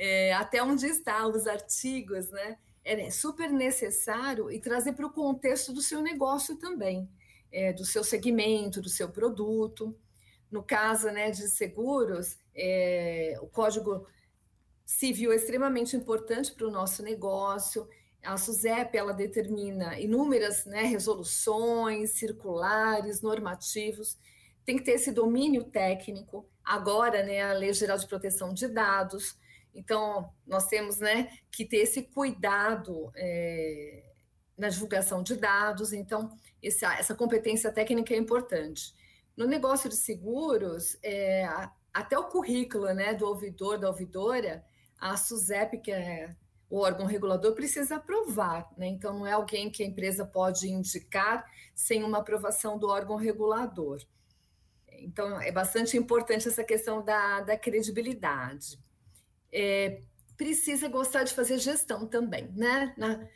É, 0.00 0.32
até 0.35 0.62
onde 0.62 0.87
estão 0.87 1.30
os 1.32 1.47
artigos, 1.49 2.30
né? 2.30 2.56
É 2.85 3.11
super 3.11 3.50
necessário 3.50 4.50
e 4.50 4.61
trazer 4.61 4.92
para 4.92 5.04
o 5.04 5.12
contexto 5.12 5.73
do 5.73 5.82
seu 5.82 6.00
negócio 6.00 6.56
também 6.56 7.11
é, 7.52 7.73
do 7.73 7.85
seu 7.85 8.04
segmento, 8.04 8.80
do 8.80 8.88
seu 8.88 9.08
produto. 9.08 9.97
No 10.50 10.62
caso 10.62 11.11
né, 11.11 11.30
de 11.30 11.49
seguros, 11.49 12.38
é, 12.54 13.37
o 13.42 13.47
Código 13.47 14.06
Civil 14.85 15.32
é 15.32 15.37
extremamente 15.37 15.97
importante 15.97 16.52
para 16.52 16.66
o 16.66 16.70
nosso 16.70 17.02
negócio. 17.02 17.88
A 18.23 18.37
SUSEP 18.37 18.97
ela 18.97 19.12
determina 19.12 19.99
inúmeras 19.99 20.64
né, 20.64 20.82
resoluções, 20.82 22.12
circulares, 22.12 23.20
normativos. 23.20 24.18
Tem 24.64 24.76
que 24.76 24.85
ter 24.85 24.92
esse 24.92 25.12
domínio 25.12 25.64
técnico. 25.64 26.49
Agora, 26.68 27.22
né, 27.22 27.40
a 27.40 27.54
Lei 27.54 27.72
Geral 27.72 27.96
de 27.96 28.06
Proteção 28.06 28.52
de 28.52 28.68
Dados. 28.68 29.38
Então, 29.75 30.30
nós 30.46 30.66
temos 30.66 30.98
né, 30.98 31.30
que 31.50 31.64
ter 31.64 31.78
esse 31.78 32.02
cuidado 32.02 33.10
é, 33.16 34.04
na 34.54 34.68
divulgação 34.68 35.22
de 35.22 35.34
dados. 35.37 35.94
Então, 35.94 36.30
essa, 36.62 36.92
essa 36.98 37.14
competência 37.14 37.72
técnica 37.72 38.12
é 38.12 38.18
importante. 38.18 38.94
No 39.34 39.46
negócio 39.46 39.88
de 39.88 39.96
seguros, 39.96 40.98
é, 41.02 41.48
até 41.90 42.18
o 42.18 42.28
currículo 42.28 42.92
né, 42.92 43.14
do 43.14 43.26
ouvidor, 43.26 43.78
da 43.78 43.88
ouvidora, 43.88 44.62
a 45.00 45.16
SUSEP, 45.16 45.78
que 45.78 45.90
é 45.90 46.37
o 46.68 46.80
órgão 46.80 47.06
regulador, 47.06 47.54
precisa 47.54 47.96
aprovar. 47.96 48.68
Né? 48.76 48.88
Então, 48.88 49.20
não 49.20 49.26
é 49.26 49.32
alguém 49.32 49.70
que 49.70 49.82
a 49.82 49.87
empresa 49.87 50.26
pode 50.26 50.68
indicar 50.68 51.46
sem 51.75 52.04
uma 52.04 52.18
aprovação 52.18 52.78
do 52.78 52.88
órgão 52.88 53.16
regulador. 53.16 54.02
Então, 54.99 55.40
é 55.40 55.50
bastante 55.52 55.97
importante 55.97 56.49
essa 56.49 56.64
questão 56.64 57.05
da, 57.05 57.40
da 57.40 57.57
credibilidade. 57.57 58.78
É, 59.52 60.02
precisa 60.37 60.88
gostar 60.88 61.25
de 61.25 61.35
fazer 61.35 61.59
gestão 61.59 62.07
também, 62.07 62.50
né? 62.55 62.95
Na, 62.97 63.28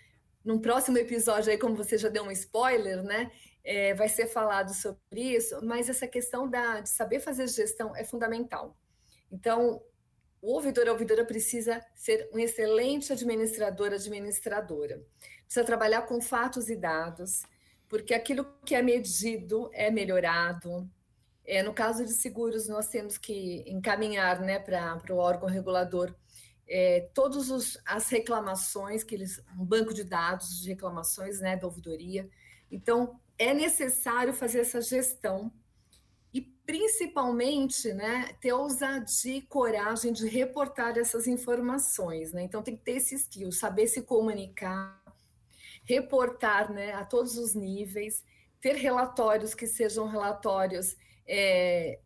num 0.44 0.58
próximo 0.58 0.98
episódio 0.98 1.50
aí, 1.50 1.58
como 1.58 1.76
você 1.76 1.96
já 1.96 2.08
deu 2.08 2.24
um 2.24 2.30
spoiler, 2.30 3.02
né? 3.02 3.30
É, 3.64 3.94
vai 3.94 4.08
ser 4.08 4.26
falado 4.26 4.74
sobre 4.74 5.20
isso, 5.36 5.64
mas 5.64 5.88
essa 5.88 6.06
questão 6.06 6.50
da, 6.50 6.80
de 6.80 6.88
saber 6.88 7.20
fazer 7.20 7.46
gestão 7.48 7.94
é 7.94 8.04
fundamental. 8.04 8.76
Então, 9.30 9.80
o 10.40 10.54
ouvidor, 10.54 10.88
a 10.88 10.92
ouvidora 10.92 11.24
precisa 11.24 11.80
ser 11.94 12.28
um 12.32 12.38
excelente 12.38 13.12
administrador, 13.12 13.92
administradora. 13.92 15.00
Precisa 15.44 15.64
trabalhar 15.64 16.02
com 16.02 16.20
fatos 16.20 16.68
e 16.68 16.74
dados, 16.74 17.42
porque 17.88 18.12
aquilo 18.12 18.44
que 18.66 18.74
é 18.74 18.82
medido 18.82 19.70
é 19.72 19.90
melhorado. 19.90 20.90
É, 21.44 21.62
no 21.62 21.74
caso 21.74 22.04
de 22.04 22.12
seguros, 22.12 22.68
nós 22.68 22.88
temos 22.88 23.18
que 23.18 23.64
encaminhar 23.66 24.40
né, 24.40 24.58
para 24.58 25.02
o 25.10 25.16
órgão 25.16 25.48
regulador 25.48 26.14
é, 26.68 27.10
todas 27.12 27.78
as 27.84 28.08
reclamações, 28.08 29.02
que 29.02 29.14
eles, 29.14 29.42
um 29.58 29.64
banco 29.64 29.92
de 29.92 30.04
dados 30.04 30.60
de 30.60 30.70
reclamações 30.70 31.40
né, 31.40 31.56
da 31.56 31.66
ouvidoria. 31.66 32.28
Então, 32.70 33.20
é 33.38 33.52
necessário 33.52 34.32
fazer 34.32 34.60
essa 34.60 34.80
gestão 34.80 35.52
e, 36.32 36.40
principalmente, 36.40 37.92
né, 37.92 38.34
ter 38.40 38.52
ousadia 38.52 39.36
e 39.36 39.42
coragem 39.42 40.12
de 40.12 40.26
reportar 40.28 40.96
essas 40.96 41.26
informações. 41.26 42.32
Né? 42.32 42.42
Então, 42.44 42.62
tem 42.62 42.76
que 42.76 42.84
ter 42.84 42.92
esse 42.92 43.16
skill, 43.16 43.52
saber 43.52 43.86
se 43.88 44.02
comunicar, 44.02 45.02
reportar 45.84 46.72
né, 46.72 46.92
a 46.92 47.04
todos 47.04 47.36
os 47.36 47.54
níveis, 47.54 48.24
ter 48.60 48.76
relatórios 48.76 49.54
que 49.54 49.66
sejam 49.66 50.06
relatórios 50.06 50.96
é, 51.26 51.98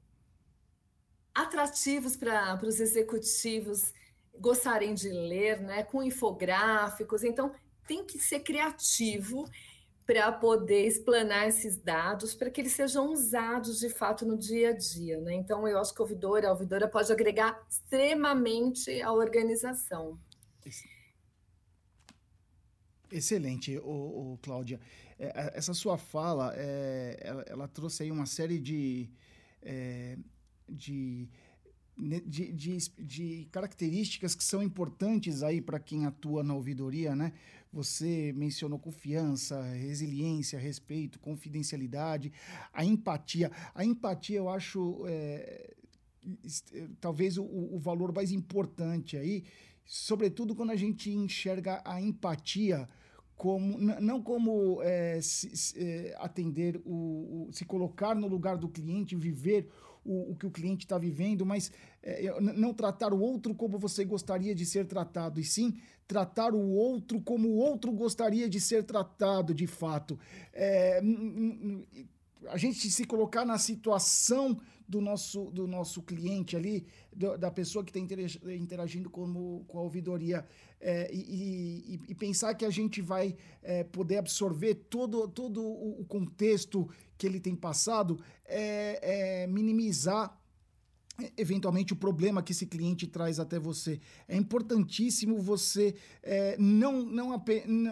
atrativos 1.35 2.17
para 2.17 2.59
os 2.63 2.81
executivos 2.81 3.93
gostarem 4.39 4.95
de 4.95 5.09
ler, 5.09 5.61
né, 5.61 5.83
com 5.83 6.03
infográficos. 6.03 7.25
Então, 7.25 7.53
tem 7.87 8.05
que 8.05 8.19
ser 8.19 8.41
criativo 8.41 9.49
para 10.07 10.31
poder 10.31 10.87
explanar 10.87 11.49
esses 11.49 11.77
dados, 11.77 12.35
para 12.35 12.49
que 12.49 12.61
eles 12.61 12.73
sejam 12.73 13.11
usados 13.11 13.81
de 13.81 13.91
fato 13.91 14.25
no 14.25 14.39
dia 14.39 14.71
a 14.71 14.73
dia. 14.73 15.21
Né? 15.21 15.35
Então, 15.35 15.67
eu 15.67 15.79
acho 15.81 15.93
que 15.93 16.01
a 16.01 16.05
ouvidora, 16.05 16.49
a 16.49 16.53
ouvidora 16.53 16.87
pode 16.87 17.13
agregar 17.13 17.61
extremamente 17.69 19.03
à 19.03 19.13
organização. 19.13 20.19
Excelente, 23.11 23.79
o, 23.79 24.39
Cláudia. 24.43 24.81
É, 25.19 25.27
é, 25.27 25.53
essa 25.55 25.73
sua 25.73 25.97
fala, 25.97 26.53
é, 26.57 27.19
ela, 27.21 27.45
ela, 27.49 27.69
trouxe 27.69 28.03
aí 28.03 28.11
uma 28.11 28.27
série 28.27 28.59
de, 28.59 29.09
é, 29.63 30.19
de 30.69 31.29
de, 31.99 32.53
de, 32.53 32.79
de, 32.99 33.49
características 33.51 34.35
que 34.35 34.45
são 34.45 34.63
importantes 34.63 35.43
aí 35.43 35.63
para 35.63 35.81
quem 35.81 36.05
atua 36.05 36.43
na 36.43 36.55
ouvidoria, 36.55 37.17
né? 37.17 37.33
Você 37.73 38.35
mencionou 38.37 38.79
confiança, 38.79 39.63
resiliência, 39.73 40.59
respeito, 40.59 41.19
confidencialidade, 41.19 42.31
a 42.71 42.85
empatia. 42.85 43.51
A 43.75 43.83
empatia, 43.83 44.37
eu 44.37 44.51
acho, 44.51 45.05
é, 45.07 45.75
talvez 47.01 47.39
o, 47.39 47.45
o 47.45 47.79
valor 47.79 48.13
mais 48.13 48.31
importante 48.31 49.17
aí, 49.17 49.45
sobretudo 49.87 50.55
quando 50.55 50.73
a 50.73 50.77
gente 50.77 51.11
enxerga 51.11 51.81
a 51.83 51.99
empatia 51.99 52.87
como 53.37 53.78
não 53.78 54.23
como 54.23 54.83
é, 54.83 55.21
se, 55.21 55.55
se, 55.55 55.78
é, 55.78 56.16
atender 56.19 56.81
o, 56.85 57.49
o, 57.49 57.52
se 57.52 57.64
colocar 57.64 58.14
no 58.14 58.26
lugar 58.26 58.57
do 58.57 58.69
cliente, 58.69 59.14
viver 59.14 59.69
o, 60.05 60.33
o 60.33 60.37
que 60.37 60.47
o 60.47 60.50
cliente 60.50 60.87
está 60.87 60.97
vivendo, 60.97 61.45
mas 61.45 61.71
é, 62.02 62.40
não 62.40 62.73
tratar 62.73 63.12
o 63.12 63.21
outro 63.21 63.55
como 63.55 63.78
você 63.78 64.05
gostaria 64.05 64.55
de 64.55 64.64
ser 64.64 64.87
tratado, 64.87 65.38
e 65.38 65.45
sim 65.45 65.76
tratar 66.09 66.55
o 66.55 66.71
outro 66.71 67.21
como 67.21 67.49
o 67.49 67.57
outro 67.57 67.93
gostaria 67.93 68.49
de 68.49 68.61
ser 68.61 68.85
tratado 68.85 69.52
de 69.52 69.66
fato. 69.66 70.19
É, 70.52 71.02
a 72.49 72.57
gente 72.57 72.90
se 72.90 73.05
colocar 73.05 73.45
na 73.45 73.59
situação 73.59 74.57
do 74.88 75.00
nosso, 75.00 75.50
do 75.50 75.66
nosso 75.66 76.00
cliente 76.00 76.57
ali, 76.57 76.87
do, 77.12 77.37
da 77.37 77.50
pessoa 77.50 77.85
que 77.85 77.90
está 77.90 78.16
interagindo 78.55 79.11
com, 79.11 79.64
com 79.66 79.78
a 79.78 79.83
ouvidoria, 79.83 80.47
é, 80.80 81.11
e, 81.12 82.00
e, 82.09 82.14
pensar 82.14 82.54
que 82.54 82.64
a 82.64 82.71
gente 82.71 83.00
vai 83.00 83.37
é, 83.62 83.83
poder 83.85 84.18
absorver 84.18 84.75
todo, 84.75 85.26
todo 85.28 85.62
o 85.62 86.04
contexto 86.04 86.88
que 87.16 87.26
ele 87.26 87.40
tem 87.40 87.56
passado, 87.56 88.21
é, 88.45 89.42
é 89.42 89.47
minimizar 89.47 90.38
eventualmente 91.37 91.92
o 91.92 91.97
problema 91.97 92.42
que 92.42 92.52
esse 92.52 92.66
cliente 92.66 93.06
traz 93.06 93.40
até 93.40 93.59
você. 93.59 94.00
É 94.28 94.37
importantíssimo 94.37 95.40
você 95.40 95.95
é, 96.23 96.56
não, 96.59 97.02
não, 97.02 97.42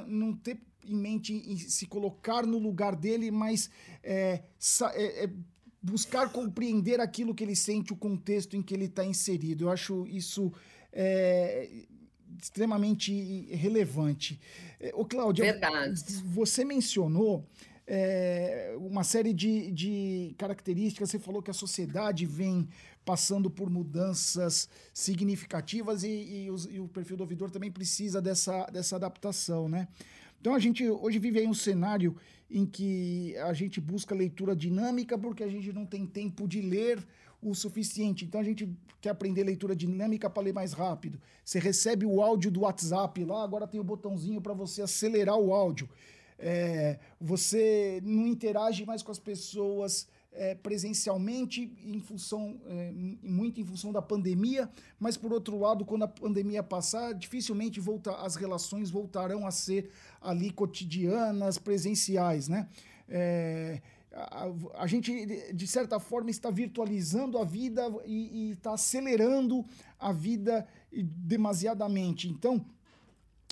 não 0.07 0.37
ter 0.37 0.61
em 0.87 0.95
mente 0.95 1.33
em 1.33 1.57
se 1.57 1.87
colocar 1.87 2.47
no 2.47 2.59
lugar 2.59 2.95
dele, 2.95 3.31
mas 3.31 3.71
é, 4.03 4.43
é, 4.93 5.25
é, 5.25 5.31
buscar 5.83 6.31
compreender 6.31 7.01
aquilo 7.01 7.35
que 7.35 7.43
ele 7.43 7.57
sente, 7.57 7.93
o 7.93 7.97
contexto 7.97 8.57
em 8.57 8.63
que 8.63 8.75
ele 8.75 8.85
está 8.85 9.05
inserido. 9.05 9.65
Eu 9.65 9.71
acho 9.71 10.07
isso 10.07 10.53
é, 10.93 11.87
extremamente 12.41 13.47
relevante. 13.55 14.41
É, 14.81 14.93
ô, 14.95 15.05
Cláudia, 15.05 15.45
Verdade. 15.45 16.01
você 16.25 16.65
mencionou 16.65 17.47
é, 17.87 18.75
uma 18.79 19.05
série 19.05 19.33
de, 19.33 19.71
de 19.71 20.35
características. 20.39 21.11
Você 21.11 21.19
falou 21.19 21.43
que 21.43 21.51
a 21.51 21.55
sociedade 21.55 22.25
vem 22.27 22.69
passando 23.05 23.51
por 23.51 23.69
mudanças 23.69 24.69
significativas 24.93 26.03
e, 26.03 26.45
e, 26.45 26.51
os, 26.51 26.65
e, 26.67 26.81
o 26.81 26.89
perfil 26.89 27.17
do 27.17 27.23
ouvidor 27.23 27.51
também 27.51 27.71
precisa 27.71 28.21
dessa, 28.21 28.65
dessa 28.67 28.97
adaptação, 28.97 29.69
né? 29.69 29.89
Então 30.41 30.55
a 30.55 30.59
gente 30.59 30.89
hoje 30.89 31.19
vive 31.19 31.39
aí 31.39 31.47
um 31.47 31.55
cenário 31.55 32.17
em 32.51 32.67
que 32.67 33.37
a 33.39 33.53
gente 33.53 33.81
busca 33.81 34.15
leitura 34.15 34.55
dinâmica 34.55 35.19
porque 35.19 35.43
a 35.43 35.49
gente 35.49 35.73
não 35.73 35.87
tem 35.87 36.07
tempo 36.07 36.47
de 36.47 36.61
ler 36.61 37.03
o 37.45 37.55
suficiente. 37.55 38.25
Então 38.25 38.41
a 38.41 38.45
gente 38.45 38.69
quer 39.01 39.11
aprender 39.11 39.45
leitura 39.45 39.77
dinâmica 39.77 40.31
para 40.31 40.43
ler 40.43 40.55
mais 40.55 40.73
rápido. 40.73 41.21
Você 41.45 41.59
recebe 41.59 42.07
o 42.07 42.23
áudio 42.23 42.51
do 42.51 42.61
WhatsApp 42.61 43.23
lá, 43.25 43.45
agora 43.45 43.67
tem 43.67 43.81
o 43.81 43.85
botãozinho 43.85 44.41
para 44.41 44.55
você 44.55 44.83
acelerar 44.83 45.37
o 45.37 45.53
áudio. 45.53 45.89
É, 46.39 46.99
você 47.21 48.01
não 48.03 48.27
interage 48.27 48.85
mais 48.85 49.03
com 49.03 49.13
as 49.13 49.19
pessoas 49.19 50.09
é, 50.35 50.55
presencialmente, 50.55 51.73
em 51.85 52.01
função, 52.01 52.61
é, 52.67 52.93
muito 53.23 53.61
em 53.61 53.65
função 53.65 53.93
da 53.93 54.03
pandemia, 54.03 54.69
mas 54.99 55.17
por 55.17 55.33
outro 55.33 55.59
lado, 55.59 55.85
quando 55.85 56.03
a 56.03 56.09
pandemia 56.09 56.63
passar, 56.63 57.15
dificilmente 57.15 57.79
volta, 57.79 58.13
as 58.17 58.35
relações 58.35 58.91
voltarão 58.91 59.47
a 59.47 59.51
ser 59.51 59.91
ali 60.21 60.51
cotidianas, 60.51 61.57
presenciais, 61.57 62.49
né? 62.49 62.69
É, 63.09 63.81
a, 64.15 64.47
a, 64.83 64.87
gente, 64.87 65.53
de 65.53 65.67
certa 65.67 65.99
forma, 65.99 66.31
está 66.31 66.51
virtualizando 66.51 67.37
a 67.39 67.45
vida 67.45 67.83
e 68.07 68.53
está 68.53 68.75
acelerando 68.75 69.65
a 69.99 70.13
vida 70.13 70.67
demasiadamente. 70.93 72.29
Então, 72.29 72.65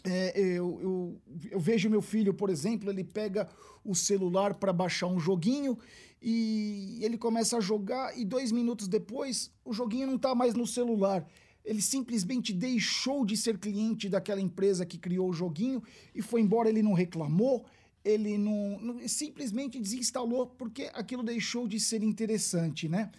é, 0.04 0.38
eu, 0.38 0.80
eu, 0.80 1.20
eu, 1.50 1.60
vejo 1.60 1.90
meu 1.90 2.02
filho, 2.02 2.32
por 2.34 2.50
exemplo, 2.50 2.90
ele 2.90 3.04
pega 3.04 3.48
o 3.84 3.94
celular 3.94 4.54
para 4.54 4.72
baixar 4.72 5.06
um 5.06 5.18
joguinho 5.18 5.78
e 6.20 6.98
ele 7.02 7.18
começa 7.18 7.56
a 7.56 7.60
jogar 7.60 8.16
e 8.16 8.24
dois 8.24 8.52
minutos 8.52 8.86
depois 8.86 9.52
o 9.64 9.72
joguinho 9.72 10.06
não 10.06 10.16
está 10.16 10.34
mais 10.34 10.54
no 10.54 10.66
celular. 10.66 11.26
Ele 11.64 11.80
simplesmente 11.80 12.52
deixou 12.52 13.24
de 13.24 13.36
ser 13.36 13.58
cliente 13.58 14.08
daquela 14.08 14.40
empresa 14.40 14.84
que 14.84 14.98
criou 14.98 15.30
o 15.30 15.32
joguinho 15.32 15.82
e 16.12 16.20
foi 16.20 16.40
embora. 16.40 16.68
Ele 16.68 16.82
não 16.82 16.92
reclamou, 16.92 17.64
ele 18.04 18.36
não, 18.36 18.80
não 18.80 19.08
simplesmente 19.08 19.78
desinstalou 19.78 20.46
porque 20.46 20.90
aquilo 20.92 21.22
deixou 21.22 21.68
de 21.68 21.78
ser 21.78 22.02
interessante, 22.02 22.88
né? 22.88 23.10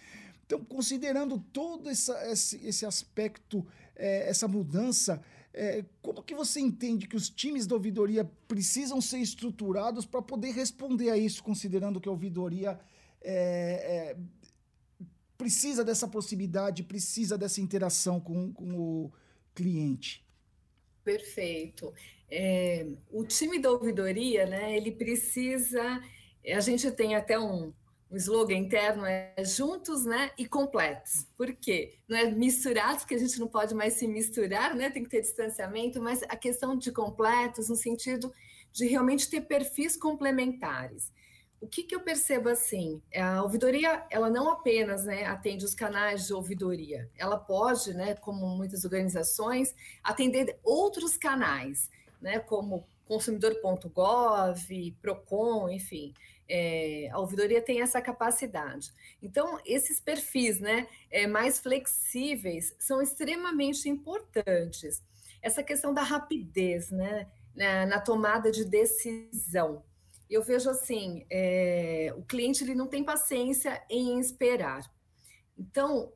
Então, 0.46 0.62
considerando 0.62 1.38
todo 1.52 1.88
essa, 1.88 2.30
esse, 2.30 2.64
esse 2.66 2.84
aspecto, 2.84 3.66
é, 3.96 4.28
essa 4.28 4.46
mudança, 4.46 5.22
é, 5.54 5.84
como 6.02 6.22
que 6.22 6.34
você 6.34 6.60
entende 6.60 7.06
que 7.06 7.16
os 7.16 7.30
times 7.30 7.66
da 7.66 7.74
ouvidoria 7.74 8.30
precisam 8.46 9.00
ser 9.00 9.18
estruturados 9.18 10.04
para 10.04 10.20
poder 10.20 10.52
responder 10.52 11.10
a 11.10 11.16
isso, 11.16 11.42
considerando 11.42 12.00
que 12.00 12.08
a 12.08 12.12
ouvidoria 12.12 12.78
é, 13.22 14.12
é, 14.12 14.16
precisa 15.38 15.82
dessa 15.82 16.06
proximidade, 16.06 16.82
precisa 16.82 17.38
dessa 17.38 17.60
interação 17.60 18.20
com, 18.20 18.52
com 18.52 18.74
o 18.74 19.12
cliente. 19.54 20.22
Perfeito. 21.02 21.94
É, 22.30 22.86
o 23.10 23.24
time 23.24 23.58
da 23.58 23.70
ouvidoria, 23.70 24.46
né, 24.46 24.76
ele 24.76 24.92
precisa. 24.92 26.00
A 26.46 26.60
gente 26.60 26.90
tem 26.90 27.14
até 27.14 27.38
um, 27.38 27.72
um 28.10 28.16
slogan 28.16 28.54
interno 28.56 29.04
é 29.04 29.34
juntos, 29.44 30.04
né, 30.04 30.30
e 30.36 30.46
completos. 30.46 31.26
Por 31.36 31.52
quê? 31.54 31.98
Não 32.08 32.16
é 32.16 32.30
misturados, 32.30 33.02
porque 33.02 33.14
a 33.14 33.18
gente 33.18 33.38
não 33.38 33.48
pode 33.48 33.74
mais 33.74 33.94
se 33.94 34.06
misturar, 34.06 34.74
né, 34.74 34.90
tem 34.90 35.02
que 35.02 35.10
ter 35.10 35.20
distanciamento, 35.20 36.02
mas 36.02 36.22
a 36.24 36.36
questão 36.36 36.76
de 36.76 36.92
completos 36.92 37.68
no 37.68 37.76
sentido 37.76 38.32
de 38.72 38.86
realmente 38.86 39.30
ter 39.30 39.42
perfis 39.42 39.96
complementares 39.96 41.12
o 41.64 41.66
que, 41.66 41.82
que 41.82 41.94
eu 41.94 42.00
percebo 42.00 42.50
assim? 42.50 43.00
A 43.16 43.42
ouvidoria, 43.42 44.04
ela 44.10 44.28
não 44.28 44.50
apenas 44.50 45.04
né, 45.06 45.24
atende 45.24 45.64
os 45.64 45.74
canais 45.74 46.26
de 46.26 46.34
ouvidoria, 46.34 47.10
ela 47.16 47.38
pode, 47.38 47.94
né, 47.94 48.14
como 48.16 48.46
muitas 48.46 48.84
organizações, 48.84 49.74
atender 50.02 50.58
outros 50.62 51.16
canais, 51.16 51.90
né, 52.24 52.40
como 52.40 52.86
consumidor.gov, 53.06 54.96
Procon, 55.00 55.68
enfim. 55.68 56.14
É, 56.48 57.08
a 57.12 57.18
ouvidoria 57.18 57.60
tem 57.62 57.80
essa 57.80 58.00
capacidade. 58.00 58.90
Então, 59.22 59.60
esses 59.64 60.00
perfis 60.00 60.58
né, 60.58 60.88
é, 61.10 61.26
mais 61.26 61.58
flexíveis 61.58 62.74
são 62.78 63.00
extremamente 63.00 63.88
importantes. 63.88 65.02
Essa 65.40 65.62
questão 65.62 65.92
da 65.92 66.02
rapidez 66.02 66.90
né, 66.90 67.28
na, 67.54 67.86
na 67.86 68.00
tomada 68.00 68.50
de 68.50 68.64
decisão 68.64 69.82
eu 70.28 70.42
vejo 70.42 70.68
assim, 70.70 71.24
é, 71.30 72.12
o 72.16 72.22
cliente 72.22 72.64
ele 72.64 72.74
não 72.74 72.86
tem 72.86 73.04
paciência 73.04 73.84
em 73.88 74.18
esperar. 74.18 74.90
Então, 75.56 76.12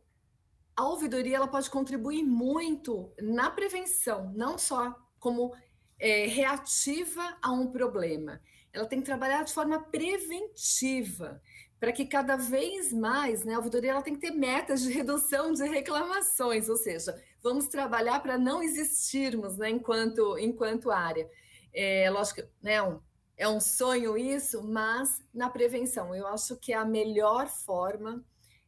a 0.74 0.88
ouvidoria 0.88 1.36
ela 1.36 1.46
pode 1.46 1.68
contribuir 1.70 2.24
muito 2.24 3.12
na 3.20 3.50
prevenção, 3.50 4.32
não 4.34 4.56
só 4.56 4.98
como 5.20 5.54
é, 5.98 6.26
reativa 6.26 7.36
a 7.42 7.52
um 7.52 7.66
problema. 7.70 8.40
Ela 8.72 8.86
tem 8.86 9.00
que 9.00 9.06
trabalhar 9.06 9.42
de 9.44 9.52
forma 9.52 9.82
preventiva, 9.82 11.40
para 11.80 11.92
que 11.92 12.06
cada 12.06 12.36
vez 12.36 12.92
mais, 12.92 13.44
né, 13.44 13.54
a 13.54 13.58
ouvidoria 13.58 13.92
ela 13.92 14.02
tem 14.02 14.14
que 14.14 14.20
ter 14.20 14.32
metas 14.32 14.82
de 14.82 14.92
redução 14.92 15.52
de 15.52 15.64
reclamações, 15.64 16.68
ou 16.68 16.76
seja, 16.76 17.16
vamos 17.42 17.68
trabalhar 17.68 18.20
para 18.20 18.36
não 18.36 18.62
existirmos, 18.62 19.56
né, 19.56 19.70
enquanto 19.70 20.38
enquanto 20.38 20.90
área. 20.90 21.28
É, 21.72 22.10
lógico, 22.10 22.42
né, 22.60 22.82
um, 22.82 23.00
é 23.36 23.48
um 23.48 23.60
sonho 23.60 24.18
isso, 24.18 24.62
mas 24.64 25.22
na 25.32 25.48
prevenção, 25.48 26.14
eu 26.14 26.26
acho 26.26 26.56
que 26.56 26.72
é 26.72 26.76
a 26.76 26.84
melhor 26.84 27.46
forma 27.48 28.24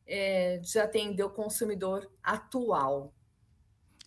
é, 0.06 0.58
de 0.58 0.78
atender 0.78 1.24
o 1.24 1.30
consumidor 1.30 2.08
atual. 2.22 3.12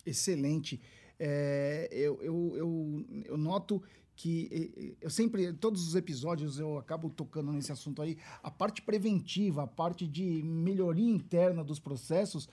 Excelente. 0.06 0.82
É, 1.18 1.88
eu, 1.92 2.20
eu, 2.22 2.56
eu, 2.56 3.06
eu 3.26 3.36
noto 3.36 3.82
que 4.16 4.96
eu 5.00 5.10
sempre, 5.10 5.52
todos 5.52 5.88
os 5.88 5.94
episódios 5.96 6.58
eu 6.58 6.78
acabo 6.78 7.10
tocando 7.10 7.52
nesse 7.52 7.72
assunto 7.72 8.00
aí, 8.00 8.16
a 8.42 8.50
parte 8.50 8.80
preventiva, 8.80 9.64
a 9.64 9.66
parte 9.66 10.06
de 10.06 10.42
melhoria 10.42 11.08
interna 11.08 11.64
dos 11.64 11.80
processos 11.80 12.48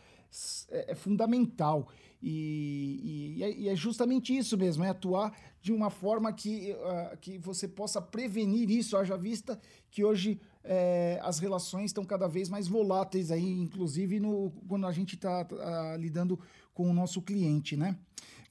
é, 0.70 0.92
é 0.92 0.96
fundamental. 0.96 1.88
E, 2.22 3.36
e, 3.38 3.44
é, 3.44 3.52
e, 3.52 3.70
é 3.70 3.76
justamente 3.76 4.36
isso 4.36 4.58
mesmo, 4.58 4.84
é 4.84 4.90
atuar 4.90 5.36
de 5.62 5.72
uma 5.72 5.90
forma 5.90 6.32
que, 6.32 6.72
uh, 6.72 7.18
que 7.18 7.38
você 7.38 7.68
possa 7.68 8.02
prevenir 8.02 8.70
isso, 8.70 8.96
haja 8.96 9.18
vista 9.18 9.60
que 9.90 10.04
hoje 10.04 10.40
é, 10.64 11.20
as 11.24 11.40
relações 11.40 11.86
estão 11.86 12.06
cada 12.06 12.28
vez 12.28 12.48
mais 12.50 12.68
voláteis 12.68 13.32
aí, 13.32 13.52
inclusive 13.52 14.20
no, 14.20 14.52
quando 14.68 14.86
a 14.86 14.92
gente 14.92 15.16
está 15.16 15.42
uh, 15.52 15.60
ah, 15.60 15.98
lidando 15.98 16.40
com 16.74 16.90
o 16.90 16.94
nosso 16.94 17.22
cliente, 17.22 17.76
né? 17.76 17.98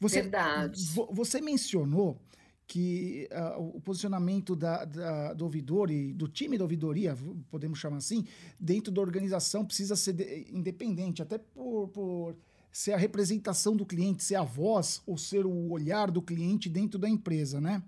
Você, 0.01 0.23
Verdade. 0.23 0.83
Você 1.13 1.41
mencionou 1.41 2.19
que 2.67 3.29
uh, 3.33 3.77
o 3.77 3.81
posicionamento 3.81 4.55
da, 4.55 4.85
da, 4.85 5.35
do 5.35 5.45
ouvidor 5.45 5.91
e 5.91 6.13
do 6.13 6.29
time 6.29 6.57
da 6.57 6.65
ouvidoria, 6.65 7.17
podemos 7.51 7.79
chamar 7.79 7.97
assim, 7.97 8.25
dentro 8.59 8.93
da 8.93 9.01
organização 9.01 9.65
precisa 9.65 9.97
ser 9.97 10.13
de, 10.13 10.47
independente, 10.53 11.21
até 11.21 11.37
por, 11.37 11.89
por 11.89 12.37
ser 12.73 12.93
a 12.93 12.97
representação 12.97 13.77
do 13.77 13.85
cliente, 13.85 14.23
ser 14.23 14.37
a 14.37 14.45
voz 14.45 15.03
ou 15.05 15.19
ser 15.19 15.45
o 15.45 15.71
olhar 15.71 16.11
do 16.11 16.23
cliente 16.23 16.69
dentro 16.69 16.99
da 16.99 17.09
empresa, 17.09 17.61
né? 17.61 17.83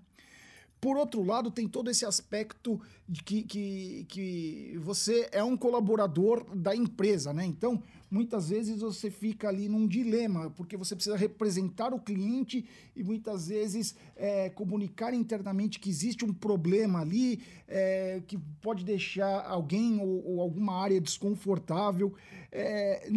Por 0.83 0.97
outro 0.97 1.23
lado, 1.23 1.49
tem 1.49 1.65
todo 1.65 1.89
esse 1.89 2.05
aspecto 2.05 2.77
de 3.07 3.23
que, 3.23 3.43
que, 3.43 4.05
que 4.09 4.77
você 4.81 5.29
é 5.31 5.41
um 5.41 5.55
colaborador 5.55 6.43
da 6.53 6.75
empresa, 6.75 7.31
né? 7.31 7.45
Então, 7.45 7.81
muitas 8.11 8.49
vezes 8.49 8.81
você 8.81 9.09
fica 9.09 9.47
ali 9.47 9.69
num 9.69 9.87
dilema, 9.87 10.49
porque 10.49 10.75
você 10.75 10.93
precisa 10.93 11.15
representar 11.15 11.93
o 11.93 11.99
cliente 12.01 12.65
e 12.93 13.01
muitas 13.01 13.47
vezes 13.47 13.95
é, 14.13 14.49
comunicar 14.49 15.13
internamente 15.13 15.79
que 15.79 15.89
existe 15.89 16.25
um 16.25 16.33
problema 16.33 16.99
ali 16.99 17.41
é, 17.65 18.21
que 18.27 18.37
pode 18.61 18.83
deixar 18.83 19.39
alguém 19.47 20.01
ou, 20.01 20.33
ou 20.33 20.41
alguma 20.41 20.81
área 20.81 20.99
desconfortável. 20.99 22.13
É, 22.51 23.09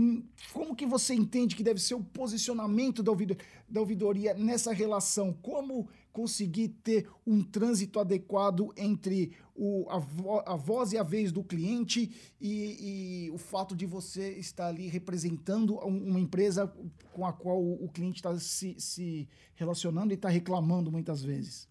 como 0.52 0.76
que 0.76 0.86
você 0.86 1.14
entende 1.14 1.56
que 1.56 1.64
deve 1.64 1.80
ser 1.80 1.94
o 1.94 2.04
posicionamento 2.04 3.02
da, 3.02 3.10
da 3.68 3.80
ouvidoria 3.80 4.34
nessa 4.34 4.72
relação? 4.72 5.32
Como 5.42 5.88
conseguir 6.16 6.68
ter 6.82 7.06
um 7.26 7.44
trânsito 7.44 8.00
adequado 8.00 8.72
entre 8.74 9.36
o, 9.54 9.86
a, 9.90 9.98
vo, 9.98 10.42
a 10.46 10.56
voz 10.56 10.92
e 10.92 10.96
a 10.96 11.02
vez 11.02 11.30
do 11.30 11.44
cliente 11.44 12.10
e, 12.40 13.26
e, 13.26 13.30
o 13.32 13.36
fato 13.36 13.76
de 13.76 13.84
você 13.84 14.30
estar 14.38 14.68
ali 14.68 14.88
representando 14.88 15.76
uma 15.76 16.18
empresa 16.18 16.72
com 17.12 17.26
a 17.26 17.34
qual 17.34 17.62
o 17.62 17.86
cliente 17.90 18.20
está 18.20 18.34
se, 18.38 18.74
se 18.80 19.28
relacionando 19.56 20.10
e 20.10 20.14
está 20.14 20.30
reclamando 20.30 20.90
muitas 20.90 21.22
vezes. 21.22 21.68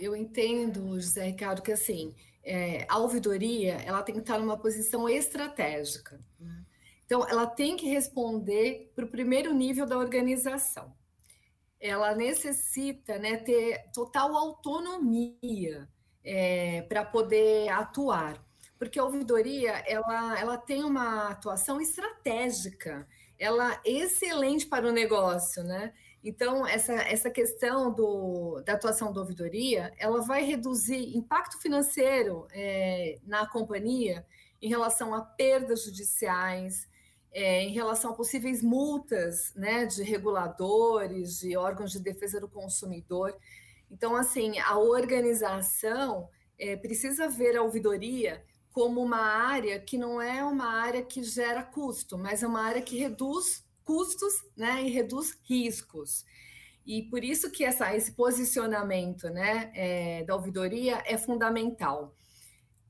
Eu 0.00 0.16
entendo, 0.16 1.00
José 1.00 1.26
Ricardo, 1.26 1.62
que 1.62 1.70
assim, 1.70 2.12
é, 2.42 2.84
a 2.88 2.98
ouvidoria 2.98 3.74
ela 3.74 4.02
tem 4.02 4.16
que 4.16 4.20
estar 4.20 4.40
numa 4.40 4.56
posição 4.56 5.08
estratégica. 5.08 6.20
Né? 6.40 6.64
Então, 7.06 7.24
ela 7.28 7.46
tem 7.46 7.76
que 7.76 7.86
responder 7.86 8.90
para 8.96 9.04
o 9.04 9.08
primeiro 9.08 9.54
nível 9.54 9.86
da 9.86 9.96
organização 9.96 10.92
ela 11.84 12.14
necessita 12.14 13.18
né, 13.18 13.36
ter 13.36 13.90
total 13.92 14.34
autonomia 14.34 15.86
é, 16.24 16.80
para 16.88 17.04
poder 17.04 17.68
atuar, 17.68 18.42
porque 18.78 18.98
a 18.98 19.04
ouvidoria 19.04 19.72
ela, 19.86 20.40
ela 20.40 20.56
tem 20.56 20.82
uma 20.82 21.28
atuação 21.28 21.78
estratégica, 21.82 23.06
ela 23.38 23.78
é 23.84 23.90
excelente 23.90 24.66
para 24.66 24.88
o 24.88 24.92
negócio, 24.92 25.62
né? 25.62 25.92
Então, 26.22 26.66
essa, 26.66 26.94
essa 26.94 27.28
questão 27.28 27.92
do, 27.92 28.62
da 28.64 28.72
atuação 28.72 29.12
da 29.12 29.20
ouvidoria, 29.20 29.92
ela 29.98 30.22
vai 30.22 30.42
reduzir 30.42 31.14
impacto 31.14 31.60
financeiro 31.60 32.48
é, 32.50 33.18
na 33.26 33.46
companhia 33.46 34.24
em 34.62 34.70
relação 34.70 35.14
a 35.14 35.20
perdas 35.20 35.84
judiciais, 35.84 36.88
é, 37.34 37.64
em 37.64 37.72
relação 37.72 38.12
a 38.12 38.14
possíveis 38.14 38.62
multas 38.62 39.52
né, 39.56 39.84
de 39.84 40.04
reguladores, 40.04 41.40
de 41.40 41.56
órgãos 41.56 41.90
de 41.90 41.98
defesa 41.98 42.40
do 42.40 42.48
consumidor. 42.48 43.36
Então, 43.90 44.14
assim, 44.14 44.58
a 44.60 44.78
organização 44.78 46.28
é, 46.56 46.76
precisa 46.76 47.28
ver 47.28 47.56
a 47.56 47.62
ouvidoria 47.62 48.44
como 48.72 49.02
uma 49.02 49.18
área 49.18 49.80
que 49.80 49.98
não 49.98 50.22
é 50.22 50.44
uma 50.44 50.66
área 50.66 51.02
que 51.02 51.22
gera 51.24 51.62
custo, 51.62 52.16
mas 52.16 52.42
é 52.42 52.46
uma 52.46 52.62
área 52.62 52.80
que 52.80 52.96
reduz 52.96 53.64
custos 53.84 54.44
né, 54.56 54.84
e 54.84 54.90
reduz 54.90 55.36
riscos. 55.42 56.24
E 56.86 57.02
por 57.02 57.24
isso 57.24 57.50
que 57.50 57.64
essa, 57.64 57.94
esse 57.96 58.12
posicionamento 58.12 59.28
né, 59.28 59.72
é, 59.74 60.24
da 60.24 60.34
ouvidoria 60.36 61.02
é 61.04 61.16
fundamental. 61.16 62.14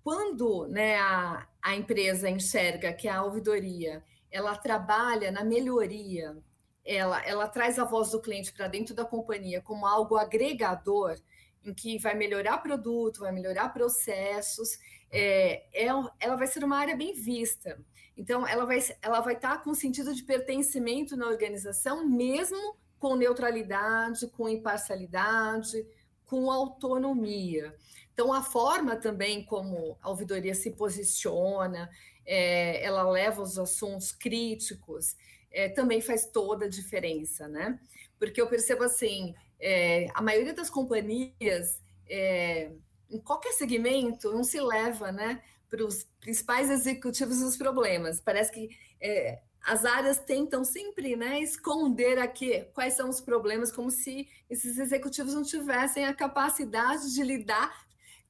Quando 0.03 0.67
né, 0.69 0.97
a, 0.99 1.47
a 1.63 1.75
empresa 1.75 2.29
enxerga 2.29 2.93
que 2.93 3.09
a 3.09 3.23
ouvidoria 3.23 4.03
ela 4.35 4.57
trabalha 4.57 5.31
na 5.31 5.45
melhoria, 5.45 6.37
ela, 6.85 7.25
ela 7.25 7.47
traz 7.47 7.79
a 7.79 7.85
voz 7.85 8.11
do 8.11 8.21
cliente 8.21 8.53
para 8.53 8.67
dentro 8.67 8.93
da 8.93 9.05
companhia 9.05 9.63
como 9.63 9.87
algo 9.87 10.17
agregador, 10.17 11.17
em 11.65 11.73
que 11.73 12.01
vai 12.01 12.17
melhorar 12.17 12.59
produto, 12.59 13.21
vai 13.21 13.31
melhorar 13.31 13.69
processos, 13.69 14.77
é, 15.09 15.63
é, 15.73 15.87
ela 16.19 16.35
vai 16.35 16.49
ser 16.49 16.65
uma 16.65 16.77
área 16.77 16.97
bem 16.97 17.15
vista. 17.15 17.79
Então, 18.17 18.45
ela 18.45 18.67
vai 18.67 18.81
ela 19.01 19.21
vai 19.21 19.35
estar 19.35 19.59
tá 19.59 19.63
com 19.63 19.73
sentido 19.73 20.13
de 20.13 20.25
pertencimento 20.25 21.17
na 21.17 21.29
organização, 21.29 22.05
mesmo 22.05 22.77
com 22.99 23.15
neutralidade, 23.15 24.27
com 24.27 24.49
imparcialidade, 24.49 25.87
com 26.27 26.51
autonomia. 26.51 27.73
Então, 28.15 28.33
a 28.33 28.43
forma 28.43 28.97
também 28.97 29.45
como 29.45 29.99
a 30.01 30.09
ouvidoria 30.09 30.55
se 30.55 30.71
posiciona, 30.71 31.91
é, 32.25 32.83
ela 32.83 33.03
leva 33.11 33.43
os 33.43 33.59
assuntos 33.59 34.13
críticos, 34.13 35.17
é, 35.51 35.69
também 35.69 36.01
faz 36.01 36.25
toda 36.27 36.65
a 36.65 36.69
diferença, 36.69 37.47
né? 37.49 37.79
Porque 38.19 38.41
eu 38.41 38.47
percebo 38.47 38.85
assim, 38.85 39.35
é, 39.61 40.09
a 40.15 40.23
maioria 40.23 40.55
das 40.55 40.71
companhias, 40.71 41.83
é, 42.09 42.71
em 43.11 43.19
qualquer 43.19 43.53
segmento, 43.53 44.33
não 44.33 44.45
se 44.45 44.61
leva, 44.61 45.13
né, 45.13 45.43
para 45.69 45.85
os 45.85 46.05
principais 46.21 46.71
executivos 46.71 47.43
os 47.43 47.57
problemas. 47.57 48.21
Parece 48.21 48.53
que 48.53 48.71
é, 49.01 49.41
as 49.65 49.85
áreas 49.85 50.19
tentam 50.19 50.65
sempre, 50.65 51.17
né, 51.17 51.41
esconder 51.41 52.19
aqui 52.19 52.67
quais 52.75 52.95
são 52.95 53.09
os 53.09 53.21
problemas, 53.21 53.73
como 53.73 53.91
se 53.91 54.29
esses 54.49 54.79
executivos 54.79 55.35
não 55.35 55.43
tivessem 55.43 56.05
a 56.05 56.15
capacidade 56.15 57.13
de 57.13 57.23
lidar 57.23 57.84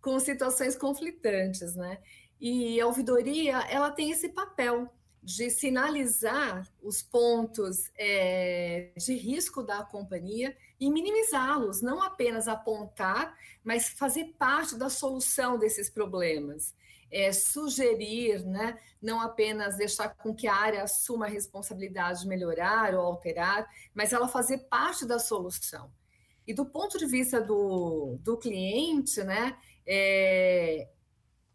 com 0.04 0.20
situações 0.20 0.76
conflitantes, 0.76 1.74
né? 1.74 1.98
E 2.38 2.78
a 2.78 2.86
ouvidoria 2.86 3.60
ela 3.70 3.90
tem 3.90 4.10
esse 4.10 4.28
papel 4.28 4.92
de 5.22 5.48
sinalizar 5.48 6.68
os 6.82 7.02
pontos 7.02 7.90
é, 7.96 8.92
de 8.98 9.14
risco 9.14 9.62
da 9.62 9.82
companhia 9.82 10.54
e 10.78 10.90
minimizá-los, 10.90 11.80
não 11.80 12.02
apenas 12.02 12.46
apontar, 12.46 13.34
mas 13.64 13.88
fazer 13.88 14.34
parte 14.38 14.76
da 14.76 14.90
solução 14.90 15.58
desses 15.58 15.88
problemas. 15.88 16.74
É, 17.10 17.32
sugerir, 17.32 18.44
né, 18.44 18.78
não 19.00 19.20
apenas 19.20 19.76
deixar 19.78 20.10
com 20.16 20.34
que 20.34 20.46
a 20.46 20.54
área 20.54 20.82
assuma 20.82 21.26
a 21.26 21.28
responsabilidade 21.30 22.22
de 22.22 22.28
melhorar 22.28 22.94
ou 22.94 23.00
alterar, 23.00 23.66
mas 23.94 24.12
ela 24.12 24.28
fazer 24.28 24.58
parte 24.68 25.06
da 25.06 25.18
solução. 25.18 25.90
E 26.46 26.52
do 26.52 26.66
ponto 26.66 26.98
de 26.98 27.06
vista 27.06 27.40
do, 27.40 28.18
do 28.20 28.36
cliente, 28.36 29.22
né, 29.22 29.56
é, 29.86 30.88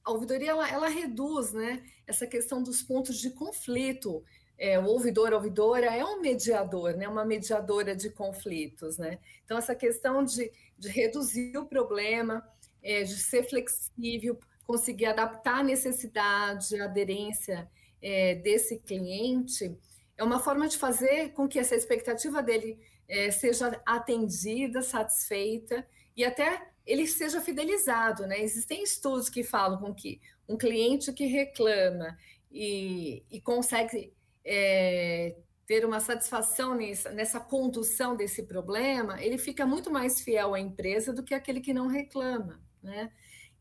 a 0.03 0.11
ouvidoria 0.11 0.51
ela, 0.51 0.69
ela 0.69 0.87
reduz 0.87 1.53
né, 1.53 1.83
essa 2.07 2.25
questão 2.25 2.61
dos 2.61 2.81
pontos 2.81 3.17
de 3.19 3.29
conflito. 3.31 4.23
É, 4.57 4.77
o 4.77 4.85
ouvidor, 4.85 5.31
a 5.31 5.37
ouvidora 5.37 5.85
é 5.85 6.03
um 6.03 6.19
mediador, 6.19 6.93
né, 6.95 7.07
uma 7.07 7.23
mediadora 7.23 7.95
de 7.95 8.09
conflitos. 8.09 8.97
Né? 8.97 9.19
Então, 9.45 9.57
essa 9.57 9.75
questão 9.75 10.23
de, 10.23 10.51
de 10.77 10.89
reduzir 10.89 11.57
o 11.57 11.65
problema, 11.65 12.45
é, 12.83 13.03
de 13.03 13.15
ser 13.15 13.43
flexível, 13.43 14.37
conseguir 14.65 15.05
adaptar 15.05 15.59
a 15.59 15.63
necessidade, 15.63 16.79
a 16.79 16.85
aderência 16.85 17.69
é, 18.01 18.35
desse 18.35 18.79
cliente, 18.79 19.77
é 20.17 20.23
uma 20.23 20.39
forma 20.39 20.67
de 20.67 20.77
fazer 20.77 21.29
com 21.29 21.47
que 21.47 21.57
essa 21.57 21.75
expectativa 21.75 22.43
dele 22.43 22.77
é, 23.07 23.31
seja 23.31 23.81
atendida, 23.85 24.81
satisfeita 24.81 25.87
e 26.15 26.25
até 26.25 26.69
ele 26.89 27.05
seja 27.05 27.39
fidelizado, 27.39 28.25
né? 28.25 28.41
Existem 28.41 28.81
estudos 28.81 29.29
que 29.29 29.43
falam 29.43 29.79
com 29.79 29.93
que 29.93 30.19
um 30.47 30.57
cliente 30.57 31.13
que 31.13 31.27
reclama 31.27 32.17
e, 32.51 33.23
e 33.29 33.39
consegue 33.39 34.11
é, 34.43 35.35
ter 35.67 35.85
uma 35.85 35.99
satisfação 35.99 36.73
nessa, 36.73 37.11
nessa 37.11 37.39
condução 37.39 38.15
desse 38.15 38.41
problema, 38.41 39.21
ele 39.23 39.37
fica 39.37 39.67
muito 39.67 39.91
mais 39.91 40.19
fiel 40.19 40.55
à 40.55 40.59
empresa 40.59 41.13
do 41.13 41.23
que 41.23 41.35
aquele 41.35 41.61
que 41.61 41.75
não 41.75 41.85
reclama, 41.85 42.59
né? 42.81 43.11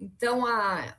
Então, 0.01 0.47
a, 0.47 0.97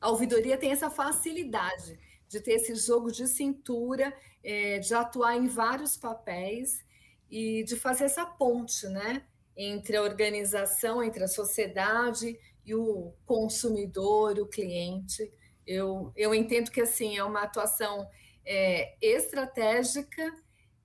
a 0.00 0.10
ouvidoria 0.10 0.58
tem 0.58 0.72
essa 0.72 0.90
facilidade 0.90 1.96
de 2.28 2.40
ter 2.40 2.54
esse 2.54 2.74
jogo 2.74 3.12
de 3.12 3.28
cintura, 3.28 4.12
é, 4.42 4.80
de 4.80 4.92
atuar 4.94 5.36
em 5.36 5.46
vários 5.46 5.96
papéis 5.96 6.84
e 7.30 7.62
de 7.62 7.76
fazer 7.76 8.04
essa 8.04 8.26
ponte, 8.26 8.88
né? 8.88 9.24
Entre 9.56 9.96
a 9.96 10.02
organização, 10.02 11.02
entre 11.02 11.24
a 11.24 11.28
sociedade 11.28 12.38
e 12.64 12.74
o 12.74 13.12
consumidor, 13.24 14.38
o 14.38 14.46
cliente. 14.46 15.32
Eu, 15.66 16.12
eu 16.14 16.34
entendo 16.34 16.70
que 16.70 16.80
assim 16.80 17.16
é 17.16 17.24
uma 17.24 17.42
atuação 17.42 18.08
é, 18.44 18.94
estratégica, 19.00 20.32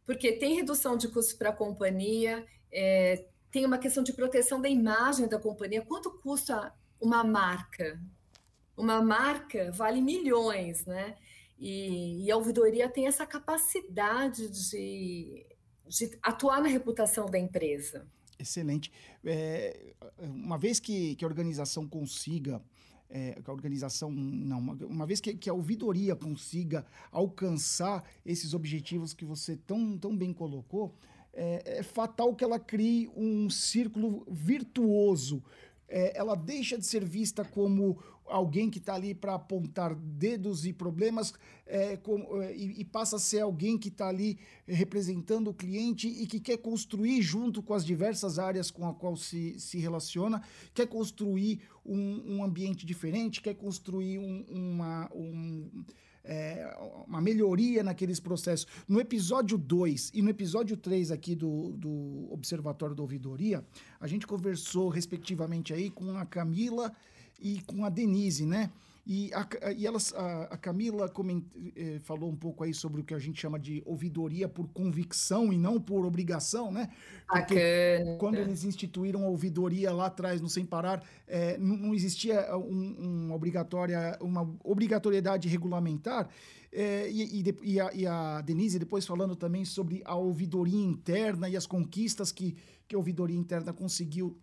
porque 0.05 0.33
tem 0.33 0.55
redução 0.55 0.95
de 0.95 1.07
custos 1.07 1.33
para 1.33 1.49
a 1.49 1.53
companhia, 1.53 2.45
é, 2.71 3.25
tem 3.51 3.65
uma 3.65 3.77
questão 3.77 4.01
de 4.01 4.13
proteção 4.13 4.61
da 4.61 4.69
imagem 4.69 5.27
da 5.27 5.37
companhia. 5.37 5.81
Quanto 5.81 6.09
custa 6.19 6.73
uma 6.99 7.23
marca? 7.23 7.99
Uma 8.77 9.01
marca 9.01 9.71
vale 9.71 10.01
milhões, 10.01 10.85
né? 10.85 11.17
E, 11.59 12.25
e 12.25 12.31
a 12.31 12.37
ouvidoria 12.37 12.89
tem 12.89 13.07
essa 13.07 13.25
capacidade 13.25 14.49
de, 14.49 15.45
de 15.85 16.17
atuar 16.23 16.61
na 16.61 16.67
reputação 16.67 17.25
da 17.27 17.37
empresa. 17.37 18.07
Excelente. 18.41 18.91
É, 19.23 19.93
uma 20.19 20.57
vez 20.57 20.79
que, 20.79 21.15
que 21.15 21.23
a 21.23 21.27
organização 21.27 21.87
consiga 21.87 22.61
é, 23.11 23.39
que 23.43 23.49
a 23.49 23.53
organização, 23.53 24.09
não, 24.09 24.57
uma, 24.57 24.73
uma 24.85 25.05
vez 25.05 25.19
que, 25.19 25.33
que, 25.33 25.49
a 25.49 25.53
ouvidoria 25.53 26.15
consiga 26.15 26.85
alcançar 27.11 28.03
esses 28.25 28.53
objetivos 28.53 29.13
que 29.13 29.25
você 29.25 29.57
tão, 29.57 29.97
tão 29.97 30.15
bem 30.15 30.33
colocou, 30.33 30.95
é, 31.33 31.79
é 31.79 31.83
fatal 31.83 32.33
que 32.33 32.43
ela 32.43 32.57
crie 32.57 33.09
um 33.15 33.49
círculo 33.49 34.25
virtuoso 34.29 35.43
é, 35.91 36.17
ela 36.17 36.35
deixa 36.35 36.77
de 36.77 36.85
ser 36.85 37.03
vista 37.03 37.43
como 37.43 37.99
alguém 38.25 38.69
que 38.69 38.79
está 38.79 38.95
ali 38.95 39.13
para 39.13 39.35
apontar 39.35 39.93
dedos 39.93 40.65
e 40.65 40.71
problemas 40.71 41.33
é, 41.65 41.97
com, 41.97 42.41
é, 42.41 42.55
e, 42.55 42.79
e, 42.79 42.85
passa 42.85 43.17
a 43.17 43.19
ser 43.19 43.41
alguém 43.41 43.77
que 43.77 43.89
está 43.89 44.07
ali 44.07 44.39
representando 44.65 45.49
o 45.49 45.53
cliente 45.53 46.07
e 46.07 46.25
que 46.25 46.39
quer 46.39 46.57
construir 46.57 47.21
junto 47.21 47.61
com 47.61 47.73
as 47.73 47.85
diversas 47.85 48.39
áreas 48.39 48.71
com 48.71 48.87
a 48.87 48.93
qual 48.93 49.17
se, 49.17 49.59
se 49.59 49.77
relaciona, 49.79 50.41
quer 50.73 50.87
construir 50.87 51.61
um, 51.85 52.37
um 52.37 52.43
ambiente 52.43 52.85
diferente, 52.85 53.41
quer 53.41 53.55
construir 53.55 54.17
um, 54.17 54.45
uma, 54.49 55.11
um, 55.13 55.83
é, 56.23 56.75
uma 57.07 57.21
melhoria 57.21 57.83
naqueles 57.83 58.19
processos. 58.19 58.67
No 58.87 58.99
episódio 58.99 59.57
2 59.57 60.11
e 60.13 60.21
no 60.21 60.29
episódio 60.29 60.77
3 60.77 61.11
aqui 61.11 61.35
do, 61.35 61.71
do 61.73 62.27
Observatório 62.31 62.95
da 62.95 63.01
Ouvidoria, 63.01 63.63
a 63.99 64.07
gente 64.07 64.27
conversou 64.27 64.89
respectivamente 64.89 65.73
aí 65.73 65.89
com 65.89 66.17
a 66.17 66.25
Camila 66.25 66.91
e 67.39 67.61
com 67.61 67.83
a 67.83 67.89
Denise, 67.89 68.45
né? 68.45 68.71
E 69.05 69.31
a, 69.33 69.47
e 69.75 69.87
elas, 69.87 70.13
a, 70.13 70.43
a 70.43 70.57
Camila 70.57 71.09
coment, 71.09 71.43
eh, 71.75 71.99
falou 72.03 72.29
um 72.29 72.35
pouco 72.35 72.63
aí 72.63 72.71
sobre 72.71 73.01
o 73.01 73.03
que 73.03 73.15
a 73.15 73.19
gente 73.19 73.41
chama 73.41 73.59
de 73.59 73.81
ouvidoria 73.83 74.47
por 74.47 74.67
convicção 74.67 75.51
e 75.51 75.57
não 75.57 75.81
por 75.81 76.05
obrigação, 76.05 76.71
né? 76.71 76.87
Porque 77.27 77.97
Bacana. 77.97 78.17
quando 78.19 78.35
eles 78.35 78.63
instituíram 78.63 79.25
a 79.25 79.29
ouvidoria 79.29 79.91
lá 79.91 80.05
atrás, 80.05 80.39
no 80.39 80.47
Sem 80.47 80.65
Parar, 80.65 81.03
eh, 81.27 81.57
não, 81.57 81.77
não, 81.77 81.95
existia 81.95 82.55
um, 82.55 83.27
um 83.27 83.33
obrigatória, 83.33 84.17
uma 84.21 84.47
obrigatoriedade 84.63 85.47
regulamentar. 85.47 86.29
Eh, 86.71 87.09
e, 87.09 87.41
e, 87.41 87.55
e, 87.63 87.79
a, 87.79 87.93
e 87.93 88.05
a 88.05 88.41
Denise 88.41 88.77
depois 88.77 89.05
falando 89.05 89.35
também 89.35 89.65
sobre 89.65 90.03
a 90.05 90.15
ouvidoria 90.15 90.79
interna 90.79 91.49
e 91.49 91.57
as 91.57 91.65
conquistas 91.65 92.31
que, 92.31 92.55
que 92.87 92.95
a 92.95 92.99
ouvidoria 92.99 93.37
interna 93.37 93.73
conseguiu 93.73 94.37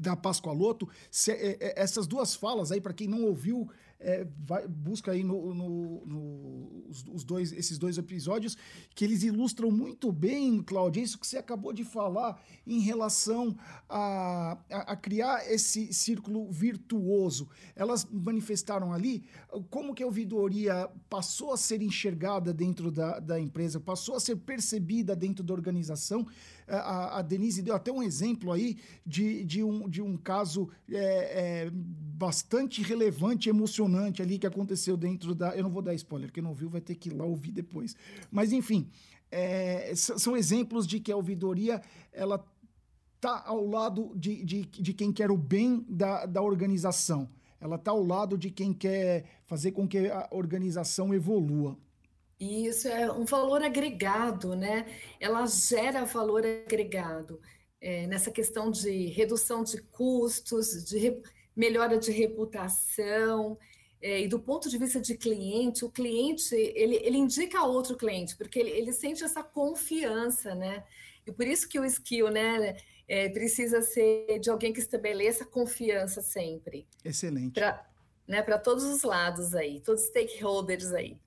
da 0.00 0.16
Pascoaloto. 0.16 0.88
É, 1.28 1.32
é, 1.32 1.82
essas 1.82 2.06
duas 2.06 2.34
falas 2.34 2.70
aí, 2.70 2.80
para 2.80 2.92
quem 2.92 3.08
não 3.08 3.24
ouviu, 3.24 3.68
é, 3.98 4.26
vai, 4.44 4.66
busca 4.68 5.12
aí 5.12 5.24
no, 5.24 5.54
no, 5.54 6.06
no 6.06 6.86
os, 6.88 7.04
os, 7.12 7.24
dois, 7.24 7.52
esses 7.52 7.78
dois 7.78 7.96
episódios, 7.96 8.56
que 8.94 9.04
eles 9.04 9.22
ilustram 9.22 9.70
muito 9.70 10.12
bem, 10.12 10.62
Cláudia, 10.62 11.02
isso 11.02 11.18
que 11.18 11.26
você 11.26 11.38
acabou 11.38 11.72
de 11.72 11.82
falar 11.82 12.40
em 12.66 12.80
relação 12.80 13.56
a, 13.88 14.58
a, 14.70 14.92
a, 14.92 14.96
criar 14.96 15.50
esse 15.50 15.92
círculo 15.92 16.50
virtuoso. 16.50 17.48
Elas 17.74 18.06
manifestaram 18.10 18.92
ali 18.92 19.24
como 19.70 19.94
que 19.94 20.02
a 20.02 20.06
ouvidoria 20.06 20.90
passou 21.08 21.52
a 21.52 21.56
ser 21.56 21.80
enxergada 21.80 22.52
dentro 22.52 22.90
da, 22.90 23.18
da 23.18 23.40
empresa, 23.40 23.80
passou 23.80 24.16
a 24.16 24.20
ser 24.20 24.36
percebida 24.36 25.16
dentro 25.16 25.42
da 25.42 25.54
organização 25.54 26.26
a, 26.68 27.18
a 27.18 27.22
Denise 27.22 27.62
deu 27.62 27.74
até 27.74 27.92
um 27.92 28.02
exemplo 28.02 28.52
aí 28.52 28.76
de, 29.04 29.44
de, 29.44 29.62
um, 29.62 29.88
de 29.88 30.02
um 30.02 30.16
caso 30.16 30.68
é, 30.90 30.96
é, 31.64 31.70
bastante 31.72 32.82
relevante, 32.82 33.48
emocionante 33.48 34.22
ali 34.22 34.38
que 34.38 34.46
aconteceu 34.46 34.96
dentro 34.96 35.34
da. 35.34 35.56
Eu 35.56 35.62
não 35.62 35.70
vou 35.70 35.82
dar 35.82 35.94
spoiler, 35.94 36.32
quem 36.32 36.42
não 36.42 36.54
viu 36.54 36.68
vai 36.68 36.80
ter 36.80 36.94
que 36.94 37.08
ir 37.08 37.12
lá 37.12 37.24
ouvir 37.24 37.52
depois. 37.52 37.94
Mas, 38.30 38.52
enfim, 38.52 38.88
é, 39.30 39.92
são 39.94 40.36
exemplos 40.36 40.86
de 40.86 41.00
que 41.00 41.12
a 41.12 41.16
ouvidoria 41.16 41.80
ela 42.12 42.44
está 43.16 43.42
ao 43.46 43.66
lado 43.66 44.12
de, 44.16 44.44
de, 44.44 44.64
de 44.64 44.92
quem 44.92 45.12
quer 45.12 45.30
o 45.30 45.36
bem 45.36 45.84
da, 45.88 46.26
da 46.26 46.42
organização. 46.42 47.28
Ela 47.60 47.76
está 47.76 47.90
ao 47.90 48.04
lado 48.04 48.36
de 48.36 48.50
quem 48.50 48.72
quer 48.72 49.24
fazer 49.44 49.72
com 49.72 49.88
que 49.88 50.08
a 50.08 50.28
organização 50.30 51.14
evolua. 51.14 51.76
E 52.38 52.66
isso 52.66 52.86
é 52.88 53.10
um 53.10 53.24
valor 53.24 53.62
agregado, 53.62 54.54
né? 54.54 54.86
Ela 55.18 55.46
gera 55.46 56.04
valor 56.04 56.44
agregado 56.44 57.40
é, 57.80 58.06
nessa 58.06 58.30
questão 58.30 58.70
de 58.70 59.06
redução 59.06 59.64
de 59.64 59.80
custos, 59.82 60.84
de 60.84 60.98
re, 60.98 61.22
melhora 61.54 61.98
de 61.98 62.10
reputação. 62.10 63.58
É, 64.02 64.20
e 64.20 64.28
do 64.28 64.38
ponto 64.38 64.68
de 64.68 64.76
vista 64.76 65.00
de 65.00 65.16
cliente, 65.16 65.84
o 65.84 65.90
cliente 65.90 66.54
ele, 66.54 66.96
ele 66.96 67.16
indica 67.16 67.58
a 67.58 67.66
outro 67.66 67.96
cliente, 67.96 68.36
porque 68.36 68.58
ele, 68.58 68.70
ele 68.70 68.92
sente 68.92 69.24
essa 69.24 69.42
confiança, 69.42 70.54
né? 70.54 70.84
E 71.26 71.32
por 71.32 71.46
isso 71.46 71.68
que 71.68 71.80
o 71.80 71.84
skill, 71.84 72.30
né, 72.30 72.76
é, 73.08 73.28
precisa 73.28 73.82
ser 73.82 74.38
de 74.38 74.50
alguém 74.50 74.72
que 74.72 74.78
estabeleça 74.78 75.44
confiança 75.44 76.20
sempre. 76.20 76.86
Excelente. 77.04 77.54
Para 77.54 77.84
né, 78.26 78.42
todos 78.58 78.84
os 78.84 79.02
lados 79.02 79.54
aí, 79.54 79.80
todos 79.80 80.02
os 80.02 80.08
stakeholders 80.08 80.92
aí. 80.92 81.18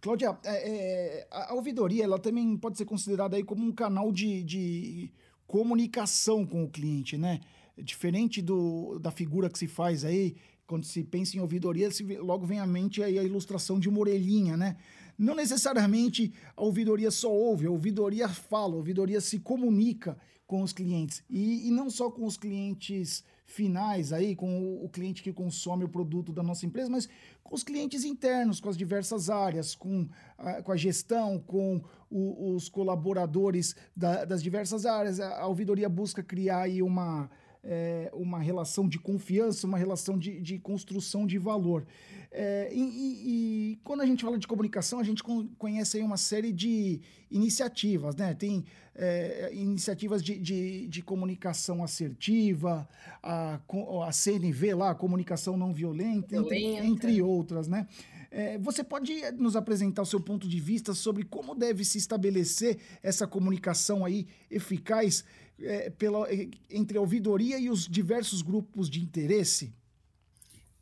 Cláudia, 0.00 0.38
é, 0.44 0.70
é, 0.70 1.28
a 1.30 1.54
ouvidoria 1.54 2.04
ela 2.04 2.18
também 2.18 2.56
pode 2.56 2.78
ser 2.78 2.84
considerada 2.84 3.36
aí 3.36 3.42
como 3.42 3.64
um 3.64 3.72
canal 3.72 4.12
de, 4.12 4.44
de 4.44 5.12
comunicação 5.46 6.46
com 6.46 6.64
o 6.64 6.68
cliente, 6.68 7.16
né? 7.18 7.40
Diferente 7.76 8.40
do, 8.40 8.98
da 8.98 9.10
figura 9.10 9.50
que 9.50 9.58
se 9.58 9.66
faz 9.66 10.04
aí, 10.04 10.36
quando 10.66 10.84
se 10.84 11.02
pensa 11.02 11.36
em 11.36 11.40
ouvidoria, 11.40 11.90
se, 11.90 12.04
logo 12.18 12.46
vem 12.46 12.60
à 12.60 12.66
mente 12.66 13.02
aí 13.02 13.18
a 13.18 13.24
ilustração 13.24 13.80
de 13.80 13.88
uma 13.88 13.98
orelhinha, 14.00 14.56
né? 14.56 14.76
Não 15.18 15.34
necessariamente 15.34 16.32
a 16.56 16.62
ouvidoria 16.62 17.10
só 17.10 17.32
ouve, 17.32 17.66
a 17.66 17.70
ouvidoria 17.70 18.28
fala, 18.28 18.74
a 18.74 18.76
ouvidoria 18.76 19.20
se 19.20 19.40
comunica 19.40 20.16
com 20.46 20.62
os 20.62 20.72
clientes. 20.72 21.24
E, 21.28 21.66
e 21.66 21.70
não 21.72 21.90
só 21.90 22.08
com 22.08 22.24
os 22.24 22.36
clientes 22.36 23.24
finais 23.48 24.12
aí, 24.12 24.36
com 24.36 24.60
o, 24.60 24.84
o, 24.84 24.88
cliente 24.90 25.22
que 25.22 25.32
consome 25.32 25.82
o 25.82 25.88
produto 25.88 26.32
da 26.34 26.42
nossa 26.42 26.66
empresa, 26.66 26.90
mas 26.90 27.08
com 27.42 27.54
os 27.54 27.64
clientes 27.64 28.04
internos, 28.04 28.60
com 28.60 28.68
as 28.68 28.76
diversas 28.76 29.30
áreas, 29.30 29.74
com 29.74 30.06
a, 30.36 30.62
com 30.62 30.70
a 30.70 30.76
gestão, 30.76 31.38
com 31.40 31.82
o, 32.10 32.54
os 32.54 32.68
colaboradores 32.68 33.74
da, 33.96 34.26
das 34.26 34.42
diversas 34.42 34.84
áreas. 34.84 35.18
A, 35.18 35.40
a 35.40 35.46
ouvidoria 35.46 35.88
busca 35.88 36.22
criar 36.22 36.60
aí 36.60 36.82
uma 36.82 37.30
é, 37.70 38.10
uma 38.14 38.38
relação 38.38 38.88
de 38.88 38.98
confiança, 38.98 39.66
uma 39.66 39.76
relação 39.76 40.18
de, 40.18 40.40
de 40.40 40.58
construção 40.58 41.26
de 41.26 41.36
valor. 41.36 41.86
É, 42.32 42.70
e, 42.72 42.80
e, 42.80 43.72
e, 43.72 43.76
quando 43.84 44.00
a 44.00 44.06
gente 44.06 44.24
fala 44.24 44.38
de 44.38 44.46
comunicação, 44.46 44.98
a 44.98 45.02
gente 45.02 45.22
conhece 45.58 45.98
aí 45.98 46.02
uma 46.02 46.16
série 46.16 46.50
de 46.50 47.00
iniciativas, 47.30 48.16
né? 48.16 48.32
Tem 48.32 48.64
é, 48.94 49.50
iniciativas 49.52 50.22
de, 50.22 50.38
de, 50.38 50.86
de, 50.88 51.02
comunicação 51.02 51.84
assertiva, 51.84 52.88
a, 53.22 53.60
a 54.06 54.12
CNV 54.12 54.74
lá, 54.74 54.90
a 54.90 54.94
comunicação 54.94 55.56
não 55.56 55.72
violenta, 55.72 56.40
violenta. 56.40 56.56
Entre, 56.56 56.86
entre 56.86 57.22
outras, 57.22 57.68
né? 57.68 57.86
É, 58.30 58.58
você 58.58 58.84
pode 58.84 59.14
nos 59.32 59.56
apresentar 59.56 60.02
o 60.02 60.06
seu 60.06 60.20
ponto 60.20 60.46
de 60.46 60.60
vista 60.60 60.92
sobre 60.94 61.24
como 61.24 61.54
deve 61.54 61.82
se 61.84 61.96
estabelecer 61.96 62.78
essa 63.02 63.26
comunicação 63.26 64.04
aí 64.04 64.26
eficaz 64.50 65.24
é, 65.60 65.90
pela, 65.90 66.30
é, 66.32 66.48
entre 66.70 66.98
a 66.98 67.00
ouvidoria 67.00 67.58
e 67.58 67.70
os 67.70 67.86
diversos 67.86 68.42
grupos 68.42 68.88
de 68.88 69.00
interesse? 69.00 69.74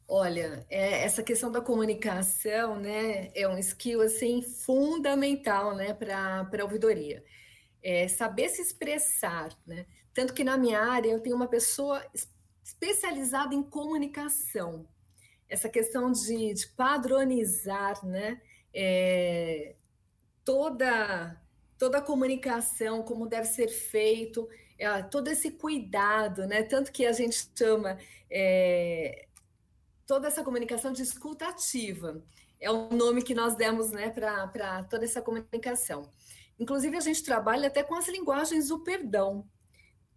Olha, 0.08 0.64
é, 0.70 1.02
essa 1.02 1.22
questão 1.22 1.50
da 1.50 1.60
comunicação, 1.60 2.78
né, 2.78 3.30
é 3.34 3.48
um 3.48 3.58
skill 3.58 4.02
assim 4.02 4.40
fundamental, 4.40 5.74
né, 5.74 5.92
para 5.92 6.48
a 6.48 6.62
ouvidoria. 6.62 7.24
É 7.82 8.06
saber 8.06 8.48
se 8.48 8.62
expressar, 8.62 9.56
né? 9.66 9.86
Tanto 10.14 10.32
que 10.32 10.44
na 10.44 10.56
minha 10.56 10.80
área 10.80 11.10
eu 11.10 11.20
tenho 11.20 11.36
uma 11.36 11.48
pessoa 11.48 12.04
especializada 12.64 13.54
em 13.54 13.62
comunicação. 13.62 14.88
Essa 15.48 15.68
questão 15.68 16.10
de, 16.10 16.54
de 16.54 16.66
padronizar, 16.68 18.04
né, 18.04 18.40
é, 18.72 19.74
toda 20.44 21.40
toda 21.78 21.98
a 21.98 22.02
comunicação, 22.02 23.02
como 23.02 23.26
deve 23.26 23.46
ser 23.46 23.68
feito, 23.68 24.48
é, 24.78 25.02
todo 25.02 25.28
esse 25.28 25.50
cuidado, 25.52 26.46
né? 26.46 26.62
Tanto 26.62 26.92
que 26.92 27.06
a 27.06 27.12
gente 27.12 27.50
chama 27.56 27.98
é, 28.30 29.26
toda 30.06 30.28
essa 30.28 30.42
comunicação 30.42 30.92
de 30.92 31.02
escuta 31.02 31.48
ativa. 31.48 32.22
É 32.60 32.70
o 32.70 32.88
nome 32.90 33.22
que 33.22 33.34
nós 33.34 33.54
demos 33.54 33.90
né, 33.90 34.08
para 34.10 34.84
toda 34.84 35.04
essa 35.04 35.20
comunicação. 35.20 36.10
Inclusive, 36.58 36.96
a 36.96 37.00
gente 37.00 37.22
trabalha 37.22 37.68
até 37.68 37.82
com 37.82 37.94
as 37.94 38.08
linguagens 38.08 38.68
do 38.68 38.82
perdão, 38.82 39.46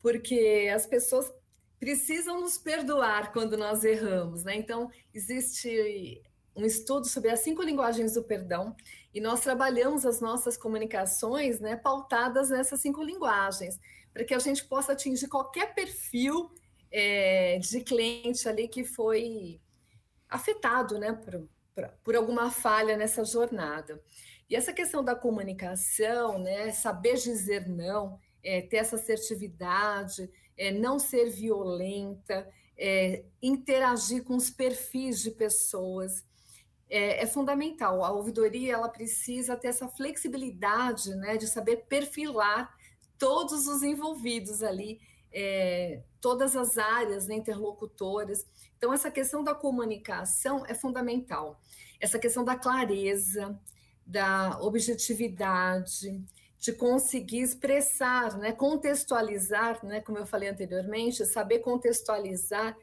porque 0.02 0.72
as 0.74 0.86
pessoas 0.86 1.30
precisam 1.78 2.40
nos 2.40 2.58
perdoar 2.58 3.34
quando 3.34 3.58
nós 3.58 3.84
erramos. 3.84 4.44
Né? 4.44 4.56
Então, 4.56 4.90
existe 5.14 6.22
um 6.60 6.66
estudo 6.66 7.08
sobre 7.08 7.30
as 7.32 7.40
cinco 7.40 7.64
linguagens 7.64 8.14
do 8.14 8.24
perdão 8.24 8.76
e 9.14 9.22
nós 9.22 9.40
trabalhamos 9.42 10.06
as 10.06 10.20
nossas 10.20 10.58
comunicações 10.58 11.60
né, 11.60 11.76
pautadas 11.76 12.50
nessas 12.50 12.82
cinco 12.82 13.02
linguagens 13.02 13.80
para 14.14 14.24
que 14.24 14.34
a 14.34 14.40
gente 14.40 14.66
possa 14.66 14.92
atingir 14.92 15.28
qualquer 15.28 15.74
perfil 15.74 16.52
é, 16.92 17.60
de 17.60 17.82
cliente 17.82 18.48
ali 18.48 18.68
que 18.68 18.84
foi 18.84 19.62
afetado 20.28 21.00
né, 21.00 21.14
por, 21.14 21.48
por, 21.74 21.90
por, 22.04 22.16
alguma 22.16 22.52
falha 22.52 22.98
nessa 22.98 23.24
jornada. 23.24 24.02
E 24.50 24.56
essa 24.56 24.74
questão 24.74 25.04
da 25.04 25.16
comunicação, 25.16 26.40
né, 26.40 26.72
saber 26.72 27.16
dizer 27.16 27.68
não, 27.68 28.20
é, 28.44 28.62
ter 28.62 28.78
essa 28.78 28.96
assertividade, 28.96 30.30
é, 30.58 30.72
não 30.72 31.00
ser 31.00 31.30
violenta, 31.30 32.48
é, 32.78 33.24
interagir 33.42 34.24
com 34.24 34.36
os 34.36 34.50
perfis 34.50 35.22
de 35.22 35.32
pessoas, 35.32 36.26
é, 36.90 37.24
é, 37.24 37.28
fundamental. 37.28 38.04
A 38.04 38.12
ouvidoria 38.12 38.74
ela 38.74 38.90
precisa 38.90 39.56
ter 39.56 39.68
essa 39.68 39.88
flexibilidade 39.88 41.14
né, 41.16 41.38
de 41.38 41.48
saber 41.48 41.86
perfilar 41.88 42.74
todos 43.18 43.68
os 43.68 43.84
envolvidos 43.84 44.64
ali 44.64 45.00
é, 45.32 46.02
todas 46.20 46.56
as 46.56 46.78
áreas 46.78 47.28
né, 47.28 47.36
interlocutoras. 47.36 48.46
Então, 48.78 48.94
essa 48.94 49.12
questão 49.12 49.44
da 49.44 49.54
comunicação 49.54 50.66
é 50.66 50.74
fundamental. 50.74 51.60
Essa 52.00 52.18
questão 52.18 52.44
da 52.44 52.56
clareza, 52.56 53.60
da 54.06 54.60
objetividade, 54.62 56.22
de 56.60 56.74
conseguir 56.74 57.42
expressar, 57.42 58.38
né, 58.38 58.52
contextualizar, 58.52 59.86
né, 59.86 60.02
como 60.02 60.18
eu 60.18 60.26
falei 60.26 60.50
anteriormente, 60.50 61.26
saber 61.26 61.60
contextualizar 61.60 62.76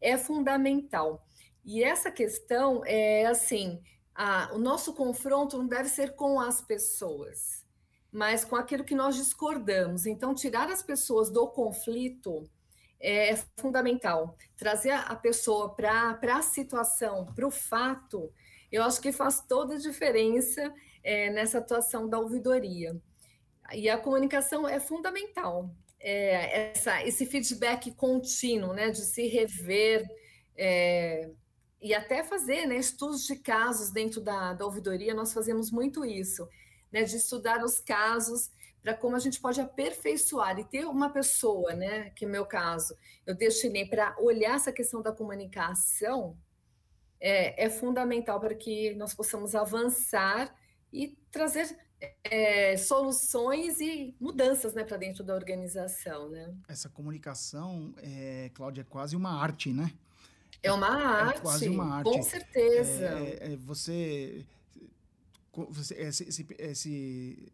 é 0.00 0.18
fundamental. 0.18 1.24
E 1.64 1.82
essa 1.82 2.10
questão 2.10 2.82
é 2.84 3.26
assim, 3.26 3.80
a, 4.14 4.50
o 4.52 4.58
nosso 4.58 4.94
confronto 4.94 5.56
não 5.58 5.66
deve 5.66 5.88
ser 5.88 6.14
com 6.14 6.40
as 6.40 6.60
pessoas, 6.60 7.64
mas 8.10 8.44
com 8.44 8.56
aquilo 8.56 8.84
que 8.84 8.94
nós 8.94 9.16
discordamos. 9.16 10.06
Então, 10.06 10.34
tirar 10.34 10.68
as 10.70 10.82
pessoas 10.82 11.30
do 11.30 11.46
conflito 11.48 12.42
é 13.00 13.36
fundamental. 13.58 14.36
Trazer 14.56 14.92
a 14.92 15.14
pessoa 15.16 15.74
para 15.74 16.18
a 16.20 16.42
situação, 16.42 17.26
para 17.34 17.46
o 17.46 17.50
fato, 17.50 18.32
eu 18.70 18.82
acho 18.82 19.00
que 19.00 19.12
faz 19.12 19.40
toda 19.40 19.74
a 19.74 19.78
diferença 19.78 20.72
é, 21.02 21.30
nessa 21.30 21.58
atuação 21.58 22.08
da 22.08 22.18
ouvidoria. 22.18 22.96
E 23.72 23.88
a 23.88 23.98
comunicação 23.98 24.68
é 24.68 24.78
fundamental. 24.78 25.70
É, 25.98 26.72
essa, 26.72 27.02
esse 27.06 27.26
feedback 27.26 27.92
contínuo, 27.92 28.72
né, 28.72 28.90
de 28.90 29.00
se 29.00 29.26
rever 29.28 30.04
é, 30.56 31.30
e 31.82 31.94
até 31.94 32.22
fazer 32.22 32.66
né, 32.66 32.76
estudos 32.76 33.26
de 33.26 33.36
casos 33.36 33.90
dentro 33.90 34.20
da, 34.20 34.54
da 34.54 34.64
ouvidoria, 34.64 35.14
nós 35.14 35.32
fazemos 35.32 35.70
muito 35.70 36.04
isso, 36.04 36.48
né, 36.92 37.02
de 37.02 37.16
estudar 37.16 37.64
os 37.64 37.80
casos 37.80 38.50
para 38.82 38.94
como 38.94 39.14
a 39.14 39.18
gente 39.18 39.40
pode 39.40 39.60
aperfeiçoar 39.60 40.58
e 40.58 40.64
ter 40.64 40.84
uma 40.86 41.10
pessoa, 41.10 41.74
né, 41.74 42.10
que 42.10 42.24
é 42.24 42.28
meu 42.28 42.44
caso, 42.44 42.96
eu 43.26 43.34
destinei 43.34 43.86
para 43.86 44.16
olhar 44.18 44.56
essa 44.56 44.72
questão 44.72 45.00
da 45.00 45.12
comunicação, 45.12 46.36
é, 47.20 47.66
é 47.66 47.70
fundamental 47.70 48.40
para 48.40 48.54
que 48.54 48.94
nós 48.94 49.14
possamos 49.14 49.54
avançar 49.54 50.52
e 50.92 51.16
trazer 51.30 51.78
é, 52.24 52.76
soluções 52.76 53.80
e 53.80 54.14
mudanças 54.20 54.74
né, 54.74 54.84
para 54.84 54.96
dentro 54.96 55.22
da 55.22 55.34
organização. 55.34 56.28
Né? 56.28 56.52
Essa 56.68 56.88
comunicação, 56.88 57.94
é, 57.98 58.50
Cláudia, 58.54 58.82
é 58.82 58.84
quase 58.84 59.14
uma 59.14 59.40
arte, 59.40 59.72
né? 59.72 59.92
É 60.62 60.72
uma 60.72 60.88
arte, 60.88 61.38
é 61.38 61.40
quase 61.40 61.68
uma 61.68 61.96
arte. 61.96 62.04
com 62.04 62.22
certeza. 62.22 63.04
É, 63.04 63.52
é, 63.52 63.56
você, 63.56 64.46
você 65.70 65.94
esse, 65.94 66.28
esse, 66.28 66.46
esse 66.58 67.52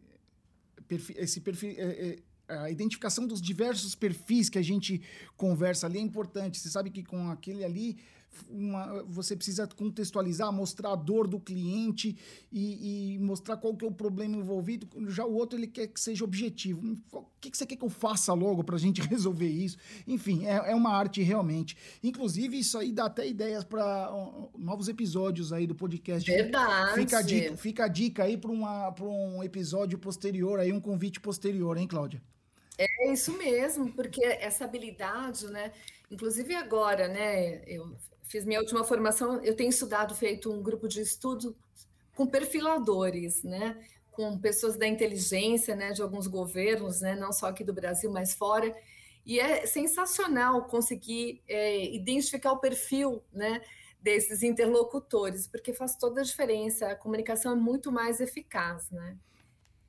perfil, 0.87 1.17
esse 1.19 1.41
perfil 1.41 1.75
é, 1.79 2.19
a 2.49 2.71
identificação 2.71 3.27
dos 3.27 3.43
diversos 3.43 3.95
perfis 3.95 4.49
que 4.49 4.59
a 4.59 4.63
gente 4.63 5.03
conversa 5.37 5.87
ali 5.87 5.99
é 5.99 6.03
importante. 6.03 6.59
Você 6.59 6.71
sabe 6.71 6.91
que 6.91 7.05
com 7.05 7.31
aquele 7.31 7.65
ali 7.65 7.99
uma, 8.49 9.03
você 9.05 9.35
precisa 9.35 9.67
contextualizar, 9.67 10.53
mostrar 10.53 10.93
a 10.93 10.97
dor 10.97 11.27
do 11.27 11.41
cliente 11.41 12.17
e, 12.51 13.15
e, 13.15 13.19
mostrar 13.19 13.57
qual 13.57 13.77
que 13.77 13.85
é 13.85 13.89
o 13.89 13.93
problema 13.93 14.37
envolvido. 14.37 14.89
Já 15.11 15.25
o 15.25 15.35
outro 15.35 15.59
ele 15.59 15.67
quer 15.67 15.89
que 15.89 16.01
seja 16.01 16.25
objetivo. 16.25 16.97
O 17.13 17.25
que, 17.41 17.51
que 17.51 17.57
você 17.57 17.67
quer 17.67 17.77
que 17.77 17.85
eu 17.85 17.91
faça 17.91 18.33
logo 18.33 18.63
para 18.63 18.77
a 18.77 18.79
gente 18.79 19.01
resolver 19.07 19.49
isso? 19.49 19.77
Enfim, 20.07 20.47
é, 20.47 20.71
é, 20.71 20.75
uma 20.75 20.95
arte 20.95 21.23
realmente. 21.23 21.77
Inclusive, 22.03 22.59
isso 22.59 22.79
aí 22.79 22.93
dá 22.93 23.07
até 23.07 23.27
ideias 23.27 23.65
para 23.65 24.11
novos 24.57 24.89
episódios 24.89 25.53
aí 25.53 25.67
do 25.67 25.75
podcast. 25.75 26.31
Verdade. 26.31 26.95
Fica 26.95 27.19
a 27.19 27.23
dica, 27.23 27.57
fica 27.57 27.85
a 27.85 27.89
dica 27.89 28.25
aí 28.25 28.37
para 28.37 28.51
um 28.51 29.43
episódio 29.43 29.99
posterior, 29.99 30.61
aí 30.61 30.73
um 30.73 30.81
convite 30.81 31.21
posterior, 31.21 31.77
hein, 31.77 31.87
Cláudia? 31.87 32.23
É 32.79 33.13
isso 33.13 33.37
mesmo, 33.37 33.93
porque 33.93 34.25
essa 34.25 34.65
habilidade, 34.65 35.49
né? 35.49 35.73
Inclusive 36.11 36.55
agora, 36.55 37.09
né? 37.09 37.61
Eu 37.67 37.97
fiz 38.29 38.45
minha 38.45 38.61
última 38.61 38.85
formação, 38.85 39.43
eu 39.43 39.57
tenho 39.57 39.71
estudado, 39.71 40.15
feito 40.15 40.53
um 40.53 40.63
grupo 40.63 40.87
de 40.87 41.01
estudo 41.01 41.57
com 42.15 42.27
perfiladores, 42.27 43.43
né? 43.43 43.81
Com 44.13 44.39
pessoas 44.39 44.77
da 44.77 44.87
inteligência, 44.87 45.75
né? 45.75 45.93
De 45.93 46.03
alguns 46.03 46.27
governos, 46.27 47.01
né? 47.01 47.17
Não 47.17 47.33
só 47.33 47.47
aqui 47.47 47.65
do 47.65 47.73
Brasil, 47.73 48.11
mas 48.11 48.35
fora. 48.35 48.75
E 49.25 49.41
é 49.41 49.67
sensacional 49.67 50.67
conseguir 50.67 51.43
é, 51.49 51.85
identificar 51.95 52.53
o 52.53 52.59
perfil, 52.59 53.23
né? 53.33 53.63
Desses 54.01 54.43
interlocutores, 54.43 55.47
porque 55.47 55.73
faz 55.73 55.97
toda 55.97 56.21
a 56.21 56.25
diferença. 56.25 56.89
A 56.89 56.97
comunicação 56.97 57.53
é 57.53 57.57
muito 57.57 57.91
mais 57.91 58.21
eficaz, 58.21 58.91
né? 58.91 59.17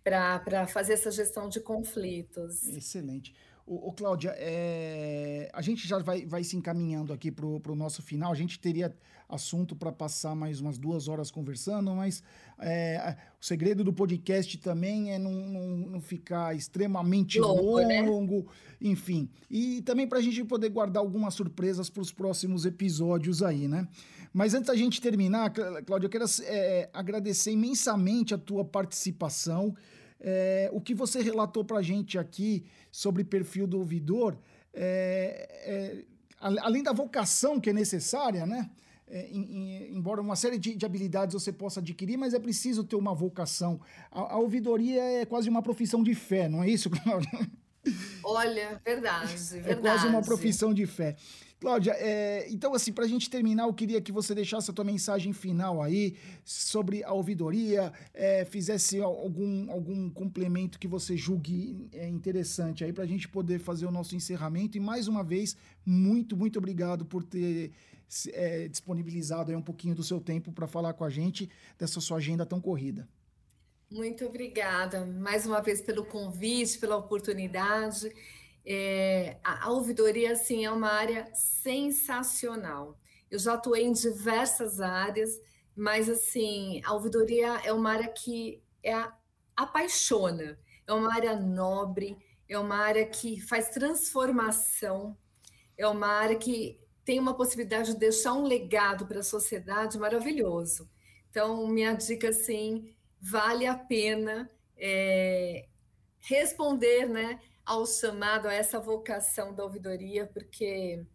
Para 0.03 0.65
fazer 0.67 0.93
essa 0.93 1.11
gestão 1.11 1.49
de 1.49 1.59
conflitos. 1.59 2.63
Excelente. 2.63 3.35
O, 3.69 3.89
o 3.89 3.93
Cláudia, 3.93 4.33
é, 4.35 5.47
a 5.53 5.61
gente 5.61 5.87
já 5.87 5.99
vai, 5.99 6.25
vai 6.25 6.43
se 6.43 6.57
encaminhando 6.57 7.13
aqui 7.13 7.31
para 7.31 7.45
o 7.45 7.75
nosso 7.75 8.01
final. 8.01 8.31
A 8.31 8.35
gente 8.35 8.59
teria 8.59 8.91
assunto 9.29 9.75
para 9.75 9.91
passar 9.91 10.35
mais 10.35 10.59
umas 10.59 10.79
duas 10.79 11.07
horas 11.07 11.29
conversando, 11.29 11.93
mas 11.93 12.23
é, 12.57 13.15
o 13.39 13.45
segredo 13.45 13.83
do 13.83 13.93
podcast 13.93 14.57
também 14.57 15.13
é 15.13 15.19
não, 15.19 15.31
não, 15.31 15.67
não 15.87 16.01
ficar 16.01 16.55
extremamente 16.55 17.39
longo, 17.39 17.79
né? 17.81 18.01
longo 18.01 18.37
né? 18.37 18.89
enfim. 18.89 19.29
E 19.51 19.83
também 19.83 20.07
para 20.07 20.17
a 20.17 20.21
gente 20.21 20.43
poder 20.45 20.69
guardar 20.69 21.03
algumas 21.03 21.35
surpresas 21.35 21.91
para 21.91 22.01
os 22.01 22.11
próximos 22.11 22.65
episódios 22.65 23.43
aí, 23.43 23.67
né? 23.67 23.87
Mas 24.33 24.55
antes 24.55 24.67
da 24.67 24.75
gente 24.75 24.99
terminar, 24.99 25.51
Cláudia, 25.85 26.07
eu 26.07 26.09
quero 26.09 26.25
é, 26.41 26.89
agradecer 26.91 27.51
imensamente 27.51 28.33
a 28.33 28.37
tua 28.37 28.65
participação. 28.65 29.75
É, 30.21 30.69
o 30.73 30.81
que 30.81 30.93
você 30.93 31.21
relatou 31.21 31.63
para 31.63 31.79
a 31.79 31.81
gente 31.81 32.17
aqui 32.17 32.65
sobre 32.91 33.23
perfil 33.23 33.65
do 33.65 33.79
ouvidor, 33.79 34.37
é, 34.73 35.47
é, 35.65 36.05
além 36.39 36.83
da 36.83 36.91
vocação 36.91 37.59
que 37.59 37.69
é 37.69 37.73
necessária, 37.73 38.45
né? 38.45 38.69
É, 39.11 39.27
em, 39.31 39.41
em, 39.41 39.97
embora 39.97 40.21
uma 40.21 40.35
série 40.35 40.59
de, 40.59 40.75
de, 40.75 40.85
habilidades 40.85 41.33
você 41.33 41.51
possa 41.51 41.79
adquirir, 41.79 42.15
mas 42.15 42.35
é 42.35 42.39
preciso 42.39 42.83
ter 42.83 42.95
uma 42.95 43.13
vocação. 43.13 43.81
A, 44.11 44.33
a 44.33 44.37
ouvidoria 44.37 45.01
é 45.01 45.25
quase 45.25 45.49
uma 45.49 45.63
profissão 45.63 46.03
de 46.03 46.13
fé, 46.13 46.47
não 46.47 46.63
é 46.63 46.69
isso, 46.69 46.89
Cláudia? 46.91 47.49
Olha, 48.23 48.79
verdade, 48.85 49.35
verdade. 49.35 49.69
É 49.71 49.75
quase 49.75 50.07
uma 50.07 50.21
profissão 50.21 50.73
de 50.73 50.85
fé. 50.85 51.15
Cláudia, 51.59 51.91
é, 51.97 52.47
então, 52.49 52.73
assim, 52.73 52.93
para 52.93 53.03
a 53.03 53.07
gente 53.07 53.29
terminar, 53.29 53.63
eu 53.63 53.73
queria 53.73 53.99
que 53.99 54.13
você 54.13 54.33
deixasse 54.33 54.71
a 54.71 54.73
tua 54.73 54.85
mensagem 54.85 55.33
final 55.33 55.81
aí 55.81 56.15
sobre 56.45 57.03
a 57.03 57.11
ouvidoria, 57.11 57.91
é, 58.13 58.45
fizesse 58.45 59.01
algum, 59.01 59.69
algum 59.69 60.09
complemento 60.09 60.79
que 60.79 60.87
você 60.87 61.17
julgue 61.17 61.89
é, 61.91 62.07
interessante 62.07 62.85
aí 62.85 62.93
para 62.93 63.03
a 63.03 63.07
gente 63.07 63.27
poder 63.27 63.59
fazer 63.59 63.85
o 63.85 63.91
nosso 63.91 64.15
encerramento. 64.15 64.77
E 64.77 64.79
mais 64.79 65.09
uma 65.09 65.21
vez, 65.21 65.57
muito, 65.85 66.37
muito 66.37 66.59
obrigado 66.59 67.05
por 67.05 67.23
ter 67.25 67.73
é, 68.31 68.69
disponibilizado 68.69 69.51
aí 69.51 69.57
um 69.57 69.61
pouquinho 69.61 69.93
do 69.93 70.03
seu 70.03 70.21
tempo 70.21 70.53
para 70.53 70.65
falar 70.65 70.93
com 70.93 71.03
a 71.03 71.09
gente 71.09 71.49
dessa 71.77 71.99
sua 71.99 72.17
agenda 72.17 72.45
tão 72.45 72.61
corrida. 72.61 73.05
Muito 73.91 74.23
obrigada 74.25 75.05
mais 75.05 75.45
uma 75.45 75.61
vez 75.61 75.81
pelo 75.81 76.05
convite, 76.05 76.77
pela 76.77 76.95
oportunidade. 76.95 78.13
É, 78.65 79.37
a, 79.43 79.65
a 79.65 79.69
ouvidoria, 79.71 80.33
assim, 80.33 80.65
é 80.65 80.71
uma 80.71 80.89
área 80.89 81.29
sensacional. 81.33 82.99
Eu 83.29 83.39
já 83.39 83.53
atuei 83.53 83.83
em 83.83 83.93
diversas 83.93 84.79
áreas, 84.79 85.39
mas, 85.75 86.09
assim, 86.09 86.81
a 86.83 86.93
ouvidoria 86.93 87.61
é 87.63 87.71
uma 87.71 87.91
área 87.91 88.07
que 88.07 88.61
é 88.83 88.93
a, 88.93 89.13
apaixona. 89.55 90.59
É 90.87 90.93
uma 90.93 91.13
área 91.13 91.35
nobre, 91.35 92.17
é 92.47 92.57
uma 92.57 92.77
área 92.77 93.05
que 93.05 93.39
faz 93.41 93.69
transformação, 93.69 95.17
é 95.77 95.87
uma 95.87 96.07
área 96.07 96.35
que 96.35 96.79
tem 97.05 97.19
uma 97.19 97.35
possibilidade 97.35 97.93
de 97.93 97.99
deixar 97.99 98.33
um 98.33 98.43
legado 98.43 99.05
para 99.05 99.19
a 99.19 99.23
sociedade 99.23 99.97
maravilhoso. 99.97 100.89
Então, 101.29 101.67
minha 101.67 101.93
dica, 101.93 102.29
assim, 102.29 102.93
vale 103.19 103.65
a 103.65 103.75
pena 103.75 104.49
é, 104.77 105.67
responder, 106.19 107.07
né? 107.07 107.39
Ao 107.69 107.85
chamado, 107.85 108.47
a 108.47 108.53
essa 108.53 108.79
vocação 108.79 109.53
da 109.53 109.63
ouvidoria, 109.63 110.25
porque 110.25 111.05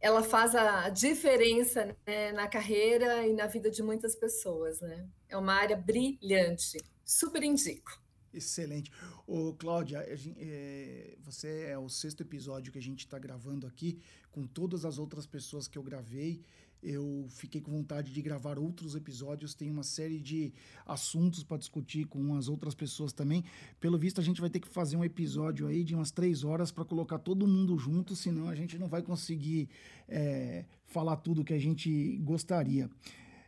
ela 0.00 0.22
faz 0.22 0.54
a 0.54 0.88
diferença 0.88 1.96
né, 2.06 2.30
na 2.30 2.46
carreira 2.46 3.26
e 3.26 3.32
na 3.32 3.48
vida 3.48 3.68
de 3.68 3.82
muitas 3.82 4.14
pessoas. 4.14 4.80
Né? 4.80 5.08
É 5.28 5.36
uma 5.36 5.52
área 5.52 5.76
brilhante. 5.76 6.78
Super 7.04 7.42
indico. 7.42 8.00
Excelente. 8.32 8.92
Ô, 9.26 9.52
Cláudia, 9.54 9.98
é, 10.38 11.16
você 11.18 11.64
é 11.64 11.76
o 11.76 11.88
sexto 11.88 12.20
episódio 12.20 12.70
que 12.72 12.78
a 12.78 12.82
gente 12.82 13.00
está 13.00 13.18
gravando 13.18 13.66
aqui, 13.66 14.00
com 14.30 14.46
todas 14.46 14.84
as 14.84 14.96
outras 14.96 15.26
pessoas 15.26 15.66
que 15.66 15.76
eu 15.76 15.82
gravei 15.82 16.44
eu 16.84 17.26
fiquei 17.30 17.60
com 17.60 17.72
vontade 17.72 18.12
de 18.12 18.20
gravar 18.20 18.58
outros 18.58 18.94
episódios. 18.94 19.54
Tem 19.54 19.70
uma 19.70 19.82
série 19.82 20.20
de 20.20 20.52
assuntos 20.86 21.42
para 21.42 21.56
discutir 21.56 22.04
com 22.06 22.36
as 22.36 22.46
outras 22.46 22.74
pessoas 22.74 23.12
também. 23.12 23.42
Pelo 23.80 23.98
visto, 23.98 24.20
a 24.20 24.24
gente 24.24 24.40
vai 24.40 24.50
ter 24.50 24.60
que 24.60 24.68
fazer 24.68 24.96
um 24.96 25.04
episódio 25.04 25.66
aí 25.66 25.82
de 25.82 25.94
umas 25.94 26.10
três 26.10 26.44
horas 26.44 26.70
para 26.70 26.84
colocar 26.84 27.18
todo 27.18 27.46
mundo 27.46 27.78
junto, 27.78 28.14
senão 28.14 28.48
a 28.48 28.54
gente 28.54 28.78
não 28.78 28.86
vai 28.86 29.02
conseguir 29.02 29.68
é, 30.06 30.66
falar 30.84 31.16
tudo 31.16 31.42
que 31.42 31.54
a 31.54 31.58
gente 31.58 32.18
gostaria. 32.18 32.90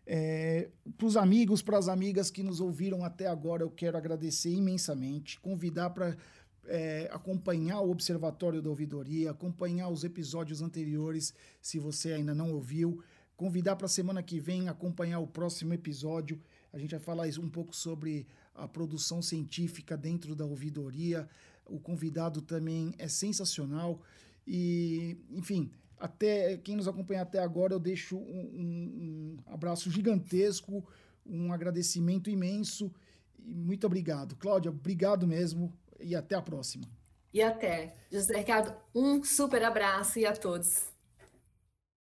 É, 0.07 0.71
para 0.97 1.07
os 1.07 1.17
amigos, 1.17 1.61
para 1.61 1.77
as 1.77 1.89
amigas 1.89 2.31
que 2.31 2.43
nos 2.43 2.61
ouviram 2.61 3.05
até 3.05 3.27
agora, 3.27 3.63
eu 3.63 3.71
quero 3.71 3.99
agradecer 3.99 4.51
imensamente, 4.51 5.39
convidar 5.41 5.91
para 5.91 6.17
é, 6.69 7.09
acompanhar 7.13 7.81
o 7.81 7.91
Observatório 7.91 8.63
da 8.63 8.69
Ouvidoria, 8.69 9.31
acompanhar 9.31 9.89
os 9.89 10.05
episódios 10.05 10.63
anteriores, 10.63 11.35
se 11.61 11.79
você 11.79 12.13
ainda 12.13 12.35
não 12.35 12.53
ouviu. 12.53 13.03
Convidar 13.37 13.77
para 13.77 13.85
a 13.85 13.89
semana 13.89 14.23
que 14.23 14.41
vem 14.41 14.69
acompanhar 14.69 15.19
o 15.19 15.27
próximo 15.27 15.75
episódio. 15.75 16.41
A 16.73 16.79
gente 16.79 16.91
vai 16.91 17.01
falar 17.01 17.27
um 17.39 17.51
pouco 17.51 17.77
sobre 17.77 18.27
a 18.55 18.67
produção 18.67 19.21
científica 19.21 19.97
dentro 19.97 20.35
da 20.35 20.45
ouvidoria. 20.45 21.29
O 21.67 21.79
convidado 21.79 22.41
também 22.41 22.95
é 22.99 23.09
sensacional. 23.09 24.01
E, 24.47 25.19
enfim, 25.31 25.71
até 25.99 26.57
quem 26.57 26.77
nos 26.77 26.89
acompanha 26.89 27.23
até 27.23 27.39
agora, 27.39 27.75
eu 27.75 27.81
deixo 27.81 28.17
um, 28.17 28.23
um, 28.23 29.37
abraço 29.47 29.91
gigantesco, 29.91 30.87
um 31.27 31.53
agradecimento 31.53 32.31
imenso. 32.31 32.91
E 33.39 33.55
muito 33.55 33.87
obrigado. 33.87 34.35
Cláudia, 34.37 34.71
obrigado 34.71 35.27
mesmo 35.27 35.73
e 36.01 36.17
até 36.17 36.35
a 36.35 36.43
próxima. 36.43 36.89
E 37.35 37.43
até. 37.43 37.95
José 38.11 38.39
Ricardo, 38.39 38.75
um 38.95 39.23
super 39.23 39.63
abraço 39.63 40.19
e 40.19 40.25
a 40.25 40.35
todos. 40.35 40.96